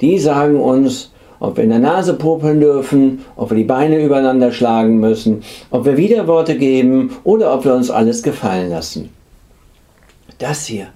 Die 0.00 0.18
sagen 0.18 0.60
uns, 0.60 1.10
ob 1.40 1.56
wir 1.56 1.64
in 1.64 1.70
der 1.70 1.78
Nase 1.78 2.14
popeln 2.14 2.60
dürfen, 2.60 3.24
ob 3.36 3.50
wir 3.50 3.56
die 3.56 3.64
Beine 3.64 4.02
übereinander 4.02 4.52
schlagen 4.52 4.98
müssen, 4.98 5.42
ob 5.70 5.84
wir 5.84 5.96
Widerworte 5.96 6.56
geben 6.56 7.16
oder 7.24 7.54
ob 7.54 7.64
wir 7.64 7.74
uns 7.74 7.90
alles 7.90 8.22
gefallen 8.22 8.70
lassen. 8.70 9.10
Das 10.38 10.66
hier 10.66 10.88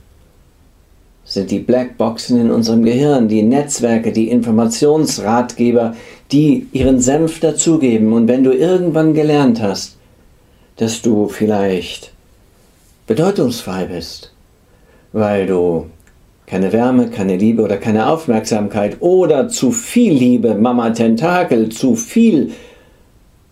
sind 1.25 1.51
die 1.51 1.61
Blackboxen 1.61 2.41
in 2.41 2.51
unserem 2.51 2.85
Gehirn, 2.85 3.29
die 3.29 3.43
Netzwerke, 3.43 4.13
die 4.13 4.29
Informationsratgeber, 4.29 5.95
die 6.31 6.67
ihren 6.73 7.01
Senf 7.01 7.41
dazugeben. 7.41 8.13
Und 8.13 8.29
wenn 8.29 8.45
du 8.45 8.53
irgendwann 8.53 9.15
gelernt 9.15 9.63
hast, 9.63 9.97
dass 10.77 11.01
du 11.01 11.29
vielleicht 11.29 12.13
bedeutungsfrei 13.07 13.85
bist, 13.85 14.33
weil 15.13 15.47
du 15.47 15.87
keine 16.53 16.71
Wärme, 16.71 17.09
keine 17.09 17.39
Liebe 17.39 17.63
oder 17.63 17.79
keine 17.79 18.09
Aufmerksamkeit 18.09 18.99
oder 19.01 19.49
zu 19.49 19.73
viel 19.73 20.13
Liebe, 20.13 20.55
Mama 20.55 20.91
Tentakel, 20.91 21.71
zu 21.71 21.95
viel 21.95 22.51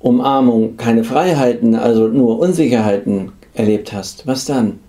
Umarmung, 0.01 0.77
keine 0.77 1.03
Freiheiten, 1.03 1.75
also 1.75 2.09
nur 2.09 2.39
Unsicherheiten 2.39 3.33
erlebt 3.55 3.95
hast. 3.95 4.27
Was 4.27 4.45
dann? 4.45 4.81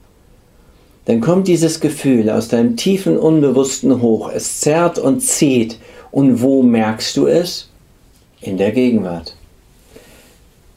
dann 1.05 1.21
kommt 1.21 1.47
dieses 1.47 1.79
Gefühl 1.79 2.29
aus 2.29 2.49
deinem 2.49 2.75
tiefen 2.75 3.17
Unbewussten 3.17 4.01
hoch. 4.01 4.29
Es 4.29 4.59
zerrt 4.59 4.99
und 4.99 5.21
zieht. 5.21 5.79
Und 6.11 6.41
wo 6.41 6.63
merkst 6.63 7.15
du 7.15 7.27
es? 7.27 7.69
In 8.41 8.57
der 8.57 8.73
Gegenwart. 8.73 9.37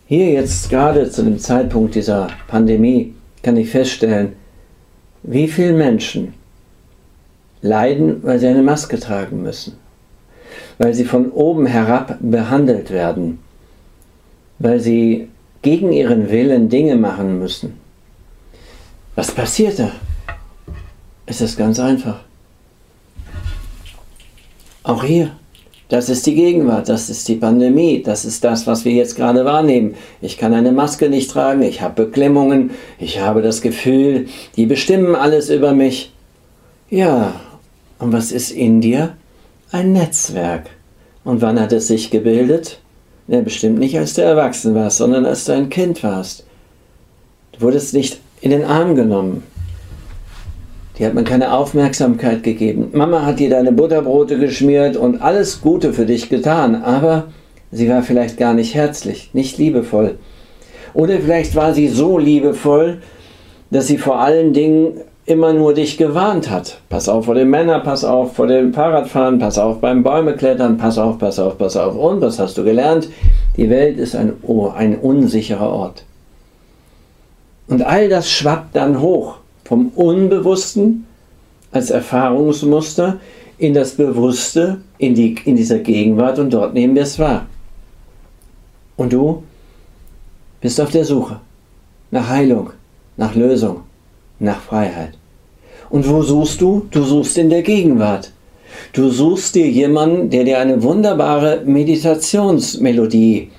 Hier 0.07 0.31
jetzt 0.31 0.71
gerade 0.71 1.11
zu 1.11 1.25
dem 1.25 1.41
Zeitpunkt 1.41 1.97
dieser 1.97 2.29
Pandemie 2.47 3.13
kann 3.43 3.57
ich 3.57 3.71
feststellen, 3.71 4.35
wie 5.25 5.49
viele 5.49 5.73
Menschen 5.73 6.35
leiden, 7.65 8.23
weil 8.23 8.39
sie 8.39 8.47
eine 8.47 8.63
Maske 8.63 9.01
tragen 9.01 9.43
müssen, 9.43 9.79
weil 10.79 10.93
sie 10.93 11.07
von 11.07 11.31
oben 11.31 11.67
herab 11.67 12.19
behandelt 12.21 12.91
werden, 12.91 13.39
weil 14.59 14.81
sie 14.81 15.29
gegen 15.63 15.91
ihren 15.91 16.31
Willen 16.31 16.69
Dinge 16.69 16.95
machen 16.95 17.39
müssen. 17.39 17.81
Was 19.15 19.31
passiert 19.31 19.79
da? 19.79 19.93
Es 21.25 21.41
ist 21.41 21.57
ganz 21.57 21.81
einfach. 21.81 22.21
Auch 24.83 25.03
hier, 25.03 25.31
das 25.89 26.11
ist 26.11 26.27
die 26.27 26.35
Gegenwart, 26.35 26.91
das 26.91 27.09
ist 27.09 27.27
die 27.29 27.37
Pandemie, 27.37 28.03
das 28.03 28.27
ist 28.27 28.45
das, 28.45 28.67
was 28.67 28.85
wir 28.85 28.93
jetzt 28.93 29.17
gerade 29.17 29.47
wahrnehmen. 29.47 29.95
Ich 30.21 30.37
kann 30.37 30.53
eine 30.53 30.73
Maske 30.73 31.09
nicht 31.09 31.31
tragen, 31.31 31.63
ich 31.63 31.81
habe 31.81 32.05
Beklemmungen, 32.05 32.73
ich 32.99 33.21
habe 33.21 33.41
das 33.41 33.63
Gefühl, 33.63 34.27
die 34.57 34.67
bestimmen 34.67 35.15
alles 35.15 35.49
über 35.49 35.73
mich. 35.73 36.13
Ja, 36.91 37.33
und 37.99 38.13
was 38.13 38.33
ist 38.33 38.51
in 38.51 38.81
dir? 38.81 39.17
Ein 39.73 39.93
Netzwerk. 39.93 40.71
Und 41.25 41.41
wann 41.41 41.59
hat 41.61 41.73
es 41.73 41.89
sich 41.89 42.11
gebildet? 42.11 42.79
Ja, 43.27 43.41
bestimmt 43.41 43.79
nicht, 43.79 43.99
als 43.99 44.15
du 44.15 44.23
erwachsen 44.23 44.75
warst, 44.75 44.99
sondern 44.99 45.25
als 45.25 45.47
du 45.47 45.53
ein 45.53 45.71
Kind 45.71 46.03
warst. 46.03 46.45
Du 47.53 47.63
wurdest 47.63 47.95
nicht 47.95 48.21
in 48.41 48.51
den 48.51 48.65
Arm 48.65 48.95
genommen. 48.95 49.43
Die 50.99 51.07
hat 51.07 51.15
man 51.15 51.25
keine 51.25 51.53
Aufmerksamkeit 51.53 52.43
gegeben. 52.43 52.91
Mama 52.93 53.25
hat 53.25 53.41
dir 53.41 53.51
deine 53.51 53.73
Butterbrote 53.73 54.39
geschmiert 54.39 54.97
und 54.97 55.23
alles 55.23 55.61
Gute 55.61 55.93
für 55.93 56.07
dich 56.07 56.29
getan, 56.29 56.83
aber 56.83 57.29
sie 57.73 57.89
war 57.89 58.03
vielleicht 58.03 58.37
gar 58.37 58.55
nicht 58.55 58.75
herzlich, 58.75 59.31
nicht 59.33 59.59
liebevoll. 59.59 60.19
Oder 60.93 61.19
vielleicht 61.19 61.57
war 61.57 61.75
sie 61.75 61.89
so 61.89 62.19
liebevoll, 62.19 63.03
dass 63.71 63.89
sie 63.89 63.99
vor 63.99 64.21
allen 64.21 64.53
Dingen 64.53 65.01
immer 65.27 65.53
nur 65.53 65.73
dich 65.73 65.97
gewarnt 65.97 66.51
hat. 66.51 66.79
Pass 66.89 67.09
auf 67.09 67.25
vor 67.25 67.35
den 67.35 67.49
Männern, 67.49 67.83
pass 67.83 68.05
auf 68.05 68.35
vor 68.35 68.47
dem 68.47 68.75
Fahrradfahren, 68.75 69.39
pass 69.39 69.59
auf 69.59 69.81
beim 69.81 70.03
Bäumeklettern, 70.03 70.77
pass 70.77 70.99
auf, 70.99 71.19
pass 71.19 71.39
auf, 71.39 71.57
pass 71.57 71.77
auf. 71.77 71.97
Und 71.97 72.21
was 72.21 72.39
hast 72.39 72.59
du 72.59 72.65
gelernt? 72.65 73.09
Die 73.57 73.71
Welt 73.71 73.99
ist 73.99 74.15
ein, 74.15 74.35
oh, 74.43 74.69
ein 74.69 74.99
unsicherer 74.99 75.71
Ort. 75.71 76.05
Und 77.67 77.83
all 77.83 78.09
das 78.09 78.31
schwappt 78.31 78.77
dann 78.77 79.01
hoch 79.01 79.37
vom 79.65 79.89
Unbewussten 79.89 81.07
als 81.73 81.91
Erfahrungsmuster 81.91 83.19
in 83.57 83.73
das 83.73 83.93
Bewusste, 83.93 84.81
in, 84.99 85.15
die, 85.15 85.37
in 85.45 85.57
dieser 85.57 85.79
Gegenwart 85.79 86.39
und 86.39 86.53
dort 86.53 86.75
nehmen 86.75 86.95
wir 86.95 87.03
es 87.03 87.19
wahr. 87.19 87.47
Und 88.97 89.13
du 89.13 89.43
bist 90.61 90.81
auf 90.81 90.91
der 90.91 91.05
Suche 91.05 91.41
nach 92.11 92.29
Heilung, 92.29 92.71
nach 93.17 93.35
Lösung, 93.35 93.81
nach 94.45 94.61
Freiheit. 94.61 95.13
Und 95.91 96.09
wo 96.09 96.23
suchst 96.23 96.61
du? 96.61 96.87
Du 96.91 97.03
suchst 97.03 97.39
in 97.39 97.51
der 97.51 97.63
Gegenwart. 97.63 98.33
Du 98.93 99.11
suchst 99.11 99.55
dir 99.55 99.69
jemanden, 99.69 100.31
der 100.31 100.45
dir 100.45 100.59
eine 100.59 100.83
wunderbare 100.83 101.63
Meditationsmelodie 101.65 103.51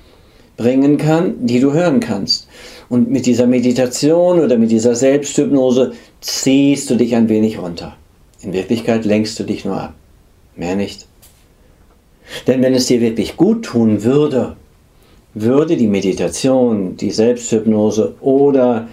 bringen 0.56 0.96
kann, 0.96 1.46
die 1.46 1.60
du 1.60 1.72
hören 1.72 2.00
kannst. 2.00 2.48
Und 2.88 3.10
mit 3.10 3.26
dieser 3.26 3.46
Meditation 3.46 4.40
oder 4.40 4.58
mit 4.58 4.70
dieser 4.70 4.94
Selbsthypnose 4.94 5.92
ziehst 6.20 6.88
du 6.90 6.96
dich 6.96 7.14
ein 7.14 7.28
wenig 7.28 7.58
runter. 7.58 7.96
In 8.42 8.52
Wirklichkeit 8.52 9.04
lenkst 9.04 9.38
du 9.38 9.44
dich 9.44 9.64
nur 9.64 9.80
ab. 9.80 9.94
Mehr 10.56 10.76
nicht. 10.76 11.06
Denn 12.46 12.62
wenn 12.62 12.74
es 12.74 12.86
dir 12.86 13.00
wirklich 13.00 13.36
gut 13.36 13.64
tun 13.64 14.02
würde, 14.04 14.56
würde 15.34 15.76
die 15.76 15.88
Meditation, 15.88 16.96
die 16.96 17.10
Selbsthypnose 17.10 18.14
oder 18.20 18.88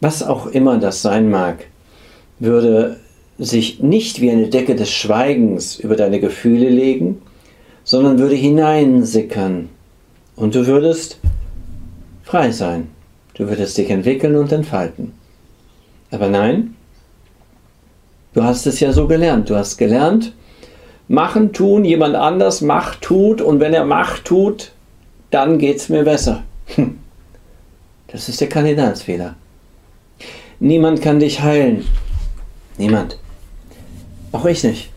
was 0.00 0.22
auch 0.22 0.46
immer 0.46 0.78
das 0.78 1.02
sein 1.02 1.30
mag, 1.30 1.66
würde 2.38 2.98
sich 3.38 3.80
nicht 3.80 4.20
wie 4.20 4.30
eine 4.30 4.48
Decke 4.48 4.74
des 4.74 4.90
Schweigens 4.90 5.78
über 5.78 5.96
deine 5.96 6.20
Gefühle 6.20 6.68
legen, 6.68 7.22
sondern 7.84 8.18
würde 8.18 8.34
hineinsickern 8.34 9.68
und 10.36 10.54
du 10.54 10.66
würdest 10.66 11.18
frei 12.22 12.50
sein. 12.50 12.88
Du 13.34 13.48
würdest 13.48 13.78
dich 13.78 13.88
entwickeln 13.88 14.34
und 14.34 14.50
entfalten. 14.50 15.12
Aber 16.10 16.28
nein, 16.28 16.74
du 18.34 18.42
hast 18.42 18.66
es 18.66 18.80
ja 18.80 18.92
so 18.92 19.06
gelernt. 19.06 19.48
Du 19.48 19.54
hast 19.54 19.78
gelernt, 19.78 20.32
machen, 21.06 21.52
tun, 21.52 21.84
jemand 21.84 22.16
anders 22.16 22.60
macht, 22.60 23.00
tut 23.00 23.40
und 23.40 23.60
wenn 23.60 23.74
er 23.74 23.84
macht, 23.84 24.24
tut, 24.24 24.72
dann 25.30 25.58
geht 25.58 25.76
es 25.76 25.88
mir 25.88 26.04
besser. 26.04 26.42
Hm. 26.74 26.98
Das 28.08 28.28
ist 28.28 28.40
der 28.40 28.48
Kandidatsfehler. 28.48 29.36
Niemand 30.60 31.02
kann 31.02 31.20
dich 31.20 31.40
heilen. 31.40 31.84
Niemand. 32.78 33.18
Auch 34.32 34.44
ich 34.44 34.64
nicht. 34.64 34.90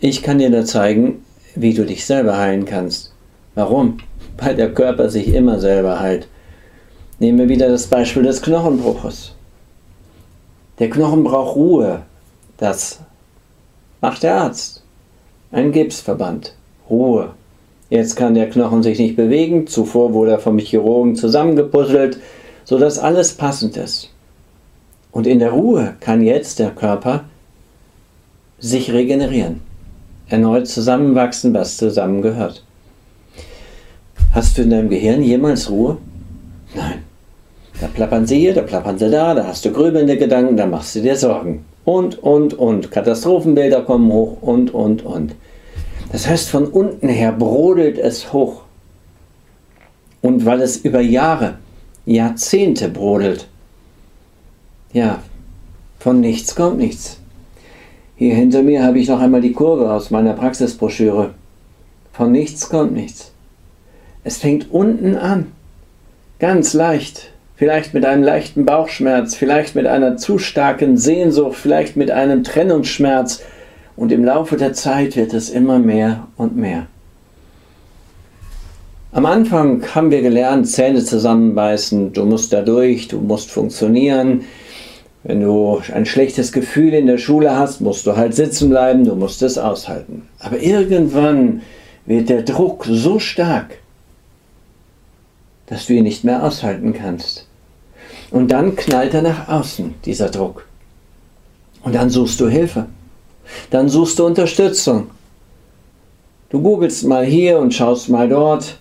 Ich 0.00 0.22
kann 0.22 0.38
dir 0.38 0.50
da 0.50 0.64
zeigen, 0.64 1.24
wie 1.54 1.74
du 1.74 1.84
dich 1.84 2.06
selber 2.06 2.38
heilen 2.38 2.64
kannst. 2.64 3.12
Warum? 3.54 3.98
Weil 4.38 4.56
der 4.56 4.72
Körper 4.72 5.10
sich 5.10 5.28
immer 5.28 5.58
selber 5.58 6.00
heilt. 6.00 6.28
Nehmen 7.18 7.38
wir 7.38 7.48
wieder 7.48 7.68
das 7.68 7.86
Beispiel 7.86 8.22
des 8.22 8.42
Knochenbruches. 8.42 9.32
Der 10.78 10.90
Knochen 10.90 11.24
braucht 11.24 11.56
Ruhe. 11.56 12.02
Das 12.58 13.00
macht 14.00 14.22
der 14.22 14.36
Arzt. 14.36 14.82
Ein 15.52 15.72
Gipsverband. 15.72 16.54
Ruhe. 16.90 17.30
Jetzt 17.88 18.16
kann 18.16 18.34
der 18.34 18.50
Knochen 18.50 18.82
sich 18.82 18.98
nicht 18.98 19.16
bewegen. 19.16 19.66
Zuvor 19.66 20.12
wurde 20.12 20.32
er 20.32 20.38
vom 20.38 20.58
Chirurgen 20.58 21.16
zusammengepuzzelt, 21.16 22.18
sodass 22.66 22.98
alles 22.98 23.32
passend 23.32 23.76
ist. 23.78 24.10
Und 25.12 25.26
in 25.26 25.38
der 25.38 25.52
Ruhe 25.52 25.94
kann 26.00 26.20
jetzt 26.20 26.58
der 26.58 26.70
Körper 26.70 27.24
sich 28.58 28.92
regenerieren. 28.92 29.62
Erneut 30.28 30.66
zusammenwachsen, 30.66 31.54
was 31.54 31.76
zusammengehört. 31.78 32.62
Hast 34.32 34.58
du 34.58 34.62
in 34.62 34.70
deinem 34.70 34.90
Gehirn 34.90 35.22
jemals 35.22 35.70
Ruhe? 35.70 35.96
Nein. 36.74 37.04
Da 37.80 37.86
plappern 37.86 38.26
sie 38.26 38.38
hier, 38.38 38.54
da 38.54 38.62
plappern 38.62 38.98
sie 38.98 39.10
da, 39.10 39.34
da 39.34 39.46
hast 39.46 39.64
du 39.64 39.70
grübelnde 39.70 40.16
Gedanken, 40.16 40.56
da 40.56 40.66
machst 40.66 40.96
du 40.96 41.00
dir 41.00 41.16
Sorgen. 41.16 41.64
Und, 41.84 42.18
und, 42.18 42.54
und. 42.54 42.90
Katastrophenbilder 42.90 43.82
kommen 43.82 44.10
hoch 44.10 44.38
und, 44.42 44.74
und, 44.74 45.04
und. 45.04 45.34
Das 46.10 46.26
heißt, 46.26 46.48
von 46.48 46.66
unten 46.66 47.08
her 47.08 47.32
brodelt 47.32 47.98
es 47.98 48.32
hoch. 48.32 48.62
Und 50.20 50.44
weil 50.44 50.62
es 50.62 50.78
über 50.78 51.00
Jahre, 51.00 51.58
Jahrzehnte 52.06 52.88
brodelt, 52.88 53.48
ja, 54.92 55.22
von 55.98 56.20
nichts 56.20 56.54
kommt 56.54 56.78
nichts. 56.78 57.18
Hier 58.14 58.34
hinter 58.34 58.62
mir 58.62 58.84
habe 58.84 58.98
ich 58.98 59.08
noch 59.08 59.20
einmal 59.20 59.40
die 59.42 59.52
Kurve 59.52 59.92
aus 59.92 60.10
meiner 60.10 60.32
Praxisbroschüre. 60.32 61.34
Von 62.12 62.32
nichts 62.32 62.68
kommt 62.70 62.92
nichts. 62.92 63.32
Es 64.24 64.38
fängt 64.38 64.70
unten 64.70 65.16
an. 65.16 65.52
Ganz 66.38 66.72
leicht. 66.72 67.30
Vielleicht 67.56 67.92
mit 67.92 68.04
einem 68.04 68.22
leichten 68.22 68.64
Bauchschmerz, 68.64 69.34
vielleicht 69.34 69.74
mit 69.74 69.86
einer 69.86 70.16
zu 70.16 70.38
starken 70.38 70.96
Sehnsucht, 70.96 71.56
vielleicht 71.56 71.96
mit 71.96 72.10
einem 72.10 72.44
Trennungsschmerz. 72.44 73.42
Und 73.96 74.12
im 74.12 74.24
Laufe 74.24 74.56
der 74.56 74.74
Zeit 74.74 75.16
wird 75.16 75.34
es 75.34 75.50
immer 75.50 75.78
mehr 75.78 76.28
und 76.36 76.56
mehr. 76.56 76.86
Am 79.16 79.24
Anfang 79.24 79.82
haben 79.94 80.10
wir 80.10 80.20
gelernt, 80.20 80.68
Zähne 80.68 81.02
zusammenbeißen, 81.02 82.12
du 82.12 82.26
musst 82.26 82.52
da 82.52 82.60
durch, 82.60 83.08
du 83.08 83.18
musst 83.18 83.50
funktionieren. 83.50 84.44
Wenn 85.22 85.40
du 85.40 85.80
ein 85.90 86.04
schlechtes 86.04 86.52
Gefühl 86.52 86.92
in 86.92 87.06
der 87.06 87.16
Schule 87.16 87.56
hast, 87.56 87.80
musst 87.80 88.06
du 88.06 88.14
halt 88.14 88.34
sitzen 88.34 88.68
bleiben, 88.68 89.06
du 89.06 89.14
musst 89.14 89.40
es 89.40 89.56
aushalten. 89.56 90.28
Aber 90.38 90.58
irgendwann 90.58 91.62
wird 92.04 92.28
der 92.28 92.42
Druck 92.42 92.84
so 92.84 93.18
stark, 93.18 93.78
dass 95.64 95.86
du 95.86 95.94
ihn 95.94 96.04
nicht 96.04 96.22
mehr 96.22 96.44
aushalten 96.44 96.92
kannst. 96.92 97.46
Und 98.30 98.50
dann 98.50 98.76
knallt 98.76 99.14
er 99.14 99.22
nach 99.22 99.48
außen, 99.48 99.94
dieser 100.04 100.28
Druck. 100.28 100.66
Und 101.84 101.94
dann 101.94 102.10
suchst 102.10 102.38
du 102.38 102.48
Hilfe. 102.48 102.84
Dann 103.70 103.88
suchst 103.88 104.18
du 104.18 104.26
Unterstützung. 104.26 105.06
Du 106.50 106.60
googelst 106.60 107.06
mal 107.06 107.24
hier 107.24 107.58
und 107.58 107.72
schaust 107.72 108.10
mal 108.10 108.28
dort. 108.28 108.76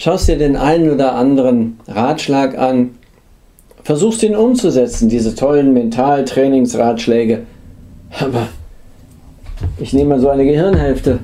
Schaust 0.00 0.28
dir 0.28 0.38
den 0.38 0.56
einen 0.56 0.90
oder 0.90 1.14
anderen 1.14 1.78
Ratschlag 1.86 2.56
an. 2.56 2.92
Versuchst 3.84 4.22
ihn 4.22 4.34
umzusetzen, 4.34 5.10
diese 5.10 5.34
tollen 5.34 5.74
Mentaltrainingsratschläge. 5.74 7.42
Aber 8.18 8.48
ich 9.78 9.92
nehme 9.92 10.14
mal 10.14 10.20
so 10.20 10.30
eine 10.30 10.46
Gehirnhälfte. 10.46 11.18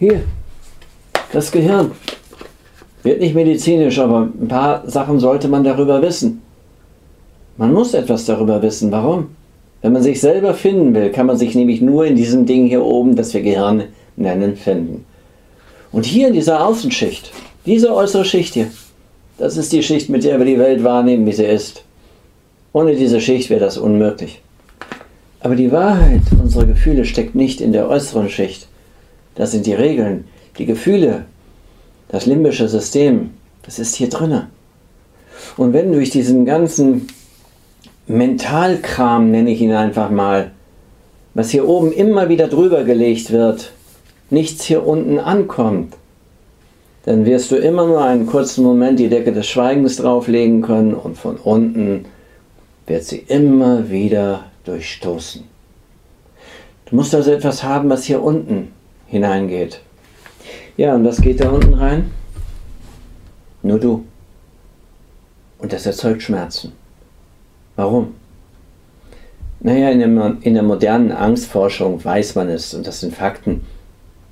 Hier, 0.00 0.22
das 1.32 1.52
Gehirn. 1.52 1.92
Wird 3.04 3.20
nicht 3.20 3.36
medizinisch, 3.36 4.00
aber 4.00 4.22
ein 4.22 4.48
paar 4.48 4.82
Sachen 4.90 5.20
sollte 5.20 5.46
man 5.46 5.62
darüber 5.62 6.02
wissen. 6.02 6.42
Man 7.56 7.72
muss 7.72 7.94
etwas 7.94 8.24
darüber 8.24 8.60
wissen. 8.62 8.90
Warum? 8.90 9.28
Wenn 9.80 9.92
man 9.92 10.02
sich 10.02 10.20
selber 10.20 10.54
finden 10.54 10.92
will, 10.92 11.12
kann 11.12 11.26
man 11.26 11.36
sich 11.36 11.54
nämlich 11.54 11.80
nur 11.80 12.04
in 12.04 12.16
diesem 12.16 12.46
Ding 12.46 12.66
hier 12.66 12.84
oben, 12.84 13.14
das 13.14 13.32
wir 13.32 13.42
Gehirn 13.42 13.84
nennen, 14.16 14.56
finden. 14.56 15.04
Und 15.92 16.06
hier 16.06 16.28
in 16.28 16.34
dieser 16.34 16.66
Außenschicht, 16.66 17.30
diese 17.66 17.94
äußere 17.94 18.24
Schicht 18.24 18.54
hier, 18.54 18.70
das 19.38 19.56
ist 19.56 19.72
die 19.72 19.82
Schicht, 19.82 20.08
mit 20.08 20.24
der 20.24 20.38
wir 20.38 20.46
die 20.46 20.58
Welt 20.58 20.82
wahrnehmen, 20.82 21.26
wie 21.26 21.32
sie 21.32 21.44
ist. 21.44 21.84
Ohne 22.72 22.96
diese 22.96 23.20
Schicht 23.20 23.50
wäre 23.50 23.60
das 23.60 23.76
unmöglich. 23.76 24.40
Aber 25.40 25.56
die 25.56 25.72
Wahrheit 25.72 26.22
unserer 26.40 26.64
Gefühle 26.64 27.04
steckt 27.04 27.34
nicht 27.34 27.60
in 27.60 27.72
der 27.72 27.88
äußeren 27.88 28.30
Schicht. 28.30 28.68
Das 29.34 29.50
sind 29.50 29.66
die 29.66 29.74
Regeln, 29.74 30.24
die 30.58 30.66
Gefühle, 30.66 31.26
das 32.08 32.26
limbische 32.26 32.68
System, 32.68 33.30
das 33.64 33.78
ist 33.78 33.94
hier 33.96 34.08
drinne. 34.08 34.48
Und 35.56 35.72
wenn 35.72 35.92
durch 35.92 36.10
diesen 36.10 36.44
ganzen 36.44 37.08
Mentalkram, 38.06 39.30
nenne 39.30 39.50
ich 39.50 39.60
ihn 39.60 39.72
einfach 39.72 40.10
mal, 40.10 40.52
was 41.34 41.50
hier 41.50 41.66
oben 41.66 41.92
immer 41.92 42.28
wieder 42.28 42.48
drüber 42.48 42.84
gelegt 42.84 43.30
wird, 43.30 43.72
nichts 44.32 44.64
hier 44.64 44.86
unten 44.86 45.18
ankommt, 45.18 45.94
dann 47.04 47.26
wirst 47.26 47.50
du 47.50 47.56
immer 47.56 47.86
nur 47.86 48.02
einen 48.02 48.26
kurzen 48.26 48.62
Moment 48.64 48.98
die 48.98 49.08
Decke 49.08 49.32
des 49.32 49.46
Schweigens 49.46 49.96
drauflegen 49.96 50.62
können 50.62 50.94
und 50.94 51.18
von 51.18 51.36
unten 51.36 52.06
wird 52.86 53.04
sie 53.04 53.18
immer 53.18 53.90
wieder 53.90 54.44
durchstoßen. 54.64 55.44
Du 56.86 56.96
musst 56.96 57.14
also 57.14 57.32
etwas 57.32 57.62
haben, 57.62 57.88
was 57.90 58.04
hier 58.04 58.22
unten 58.22 58.72
hineingeht. 59.06 59.80
Ja, 60.76 60.94
und 60.94 61.04
was 61.04 61.20
geht 61.20 61.40
da 61.40 61.50
unten 61.50 61.74
rein? 61.74 62.10
Nur 63.62 63.78
du. 63.78 64.04
Und 65.58 65.72
das 65.72 65.86
erzeugt 65.86 66.22
Schmerzen. 66.22 66.72
Warum? 67.76 68.14
Naja, 69.60 69.90
in 69.90 70.00
der, 70.00 70.36
in 70.40 70.54
der 70.54 70.62
modernen 70.62 71.12
Angstforschung 71.12 72.04
weiß 72.04 72.34
man 72.34 72.48
es, 72.48 72.74
und 72.74 72.86
das 72.86 73.00
sind 73.00 73.14
Fakten. 73.14 73.64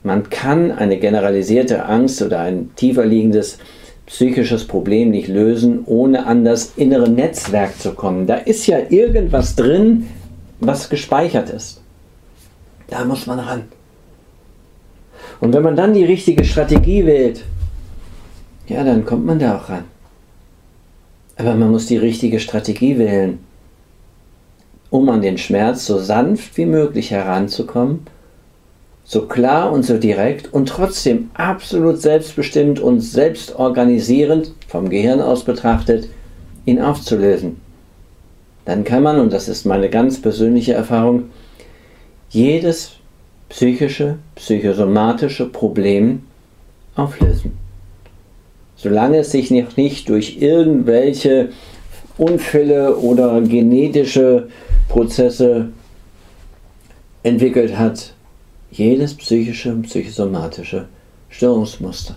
Man 0.03 0.31
kann 0.31 0.73
eine 0.73 0.99
generalisierte 0.99 1.85
Angst 1.85 2.23
oder 2.23 2.41
ein 2.41 2.71
tiefer 2.77 3.05
liegendes 3.05 3.59
psychisches 4.07 4.67
Problem 4.67 5.11
nicht 5.11 5.29
lösen, 5.29 5.85
ohne 5.87 6.27
an 6.27 6.45
das 6.45 6.73
innere 6.77 7.09
Netzwerk 7.09 7.79
zu 7.79 7.93
kommen. 7.93 8.27
Da 8.27 8.37
ist 8.37 8.67
ja 8.67 8.79
irgendwas 8.89 9.55
drin, 9.55 10.09
was 10.59 10.89
gespeichert 10.89 11.51
ist. 11.51 11.81
Da 12.89 13.05
muss 13.05 13.27
man 13.27 13.39
ran. 13.39 13.65
Und 15.41 15.55
wenn 15.55 15.63
man 15.63 15.77
dann 15.77 15.95
die 15.95 16.05
richtige 16.05 16.45
Strategie 16.45 17.07
wählt, 17.07 17.45
ja, 18.67 18.85
dann 18.85 19.05
kommt 19.05 19.27
man 19.27 19.39
da 19.39 19.59
auch 19.59 19.69
ran. 19.69 19.85
Aber 21.37 21.55
man 21.55 21.71
muss 21.71 21.87
die 21.87 21.97
richtige 21.97 22.41
Strategie 22.41 22.99
wählen, 22.99 23.39
um 24.91 25.09
an 25.09 25.23
den 25.23 25.39
Schmerz 25.39 25.87
so 25.87 25.99
sanft 25.99 26.57
wie 26.57 26.67
möglich 26.67 27.13
heranzukommen, 27.13 28.07
so 29.11 29.23
klar 29.23 29.73
und 29.73 29.83
so 29.83 29.99
direkt 29.99 30.55
und 30.55 30.69
trotzdem 30.69 31.31
absolut 31.35 32.01
selbstbestimmt 32.01 32.79
und 32.79 33.01
selbstorganisierend, 33.01 34.53
vom 34.69 34.89
Gehirn 34.89 35.21
aus 35.21 35.43
betrachtet, 35.43 36.09
ihn 36.65 36.81
aufzulösen. 36.81 37.61
Dann 38.67 38.85
kann 38.85 39.03
man, 39.03 39.19
und 39.19 39.33
das 39.33 39.49
ist 39.49 39.67
meine 39.67 39.91
ganz 39.91 40.23
persönliche 40.23 40.75
Erfahrung, 40.75 41.25
jedes 42.29 42.93
psychische, 43.49 44.19
psychosomatische 44.37 45.47
Problem 45.47 46.23
auflösen. 46.95 47.59
Solange 48.77 49.19
es 49.19 49.33
sich 49.33 49.51
noch 49.51 49.77
nicht 49.77 50.09
durch 50.09 50.37
irgendwelche 50.41 51.49
Unfälle 52.17 52.97
oder 52.97 53.41
genetische 53.41 54.51
Prozesse 54.89 55.71
entwickelt 57.25 57.77
hat, 57.77 58.15
jedes 58.71 59.15
psychische 59.15 59.73
und 59.73 59.83
psychosomatische 59.83 60.89
Störungsmuster. 61.29 62.17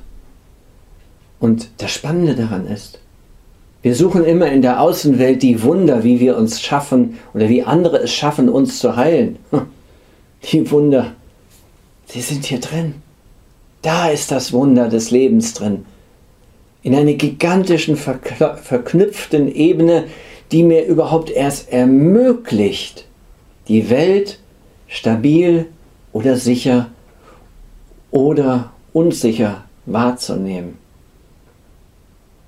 Und 1.39 1.69
das 1.77 1.91
Spannende 1.91 2.35
daran 2.35 2.67
ist, 2.67 2.99
wir 3.81 3.95
suchen 3.95 4.23
immer 4.23 4.49
in 4.51 4.61
der 4.61 4.79
Außenwelt 4.79 5.43
die 5.43 5.61
Wunder, 5.61 6.03
wie 6.03 6.19
wir 6.19 6.37
uns 6.37 6.61
schaffen 6.61 7.19
oder 7.33 7.49
wie 7.49 7.63
andere 7.63 7.97
es 7.97 8.13
schaffen, 8.13 8.47
uns 8.47 8.79
zu 8.79 8.95
heilen. 8.95 9.37
Die 10.51 10.69
Wunder 10.71 11.15
Sie 12.13 12.21
sind 12.21 12.45
hier 12.45 12.59
drin. 12.59 12.95
Da 13.81 14.09
ist 14.09 14.31
das 14.31 14.53
Wunder 14.53 14.87
des 14.87 15.11
Lebens 15.11 15.53
drin. 15.53 15.85
In 16.83 16.95
einer 16.95 17.13
gigantischen, 17.13 17.95
verknüpften 17.95 19.53
Ebene, 19.53 20.05
die 20.51 20.63
mir 20.63 20.85
überhaupt 20.85 21.31
erst 21.31 21.71
ermöglicht, 21.71 23.07
die 23.67 23.89
Welt 23.89 24.39
stabil 24.87 25.65
oder 26.13 26.37
sicher 26.37 26.89
oder 28.11 28.71
unsicher 28.93 29.65
wahrzunehmen. 29.85 30.77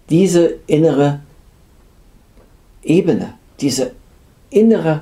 Diese 0.10 0.56
innere 0.67 1.21
Ebene, 2.84 3.34
diese 3.60 3.91
innere, 4.51 5.01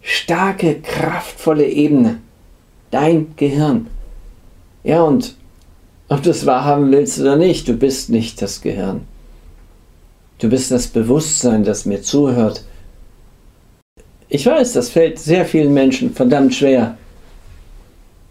starke, 0.00 0.80
kraftvolle 0.80 1.66
Ebene, 1.66 2.20
dein 2.90 3.34
Gehirn. 3.36 3.88
Ja, 4.82 5.02
und 5.02 5.36
ob 6.08 6.22
du 6.22 6.30
es 6.30 6.46
wahrhaben 6.46 6.90
willst 6.90 7.20
oder 7.20 7.36
nicht, 7.36 7.68
du 7.68 7.74
bist 7.74 8.08
nicht 8.08 8.40
das 8.40 8.62
Gehirn. 8.62 9.02
Du 10.38 10.48
bist 10.48 10.70
das 10.70 10.86
Bewusstsein, 10.86 11.64
das 11.64 11.84
mir 11.84 12.00
zuhört. 12.00 12.64
Ich 14.30 14.46
weiß, 14.46 14.72
das 14.72 14.88
fällt 14.88 15.18
sehr 15.18 15.44
vielen 15.44 15.74
Menschen 15.74 16.14
verdammt 16.14 16.54
schwer. 16.54 16.96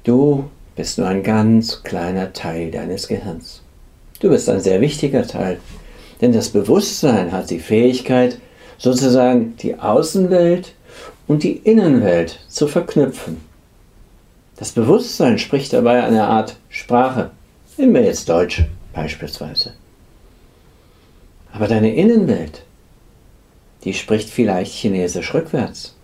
Du 0.10 0.50
bist 0.76 0.98
nur 0.98 1.08
ein 1.08 1.22
ganz 1.22 1.84
kleiner 1.84 2.34
Teil 2.34 2.72
deines 2.72 3.08
Gehirns. 3.08 3.62
Du 4.20 4.30
bist 4.30 4.50
ein 4.50 4.60
sehr 4.60 4.82
wichtiger 4.82 5.28
Teil, 5.28 5.60
denn 6.20 6.34
das 6.34 6.50
Bewusstsein 6.50 7.32
hat 7.32 7.52
die 7.52 7.60
Fähigkeit, 7.60 8.40
sozusagen 8.80 9.56
die 9.58 9.78
Außenwelt 9.78 10.74
und 11.28 11.44
die 11.44 11.58
Innenwelt 11.58 12.40
zu 12.48 12.68
verknüpfen. 12.68 13.38
Das 14.56 14.72
Bewusstsein 14.72 15.38
spricht 15.38 15.74
dabei 15.74 16.02
eine 16.02 16.26
Art 16.26 16.58
Sprache. 16.70 17.30
Nehmen 17.78 17.94
wir 17.94 18.02
jetzt 18.02 18.28
Deutsch 18.30 18.64
beispielsweise. 18.94 19.76
Aber 21.54 21.68
deine 21.68 21.94
Innenwelt, 21.94 22.64
die 23.84 23.94
spricht 23.94 24.32
vielleicht 24.32 24.74
Chinesisch 24.74 25.36
rückwärts. 25.36 25.96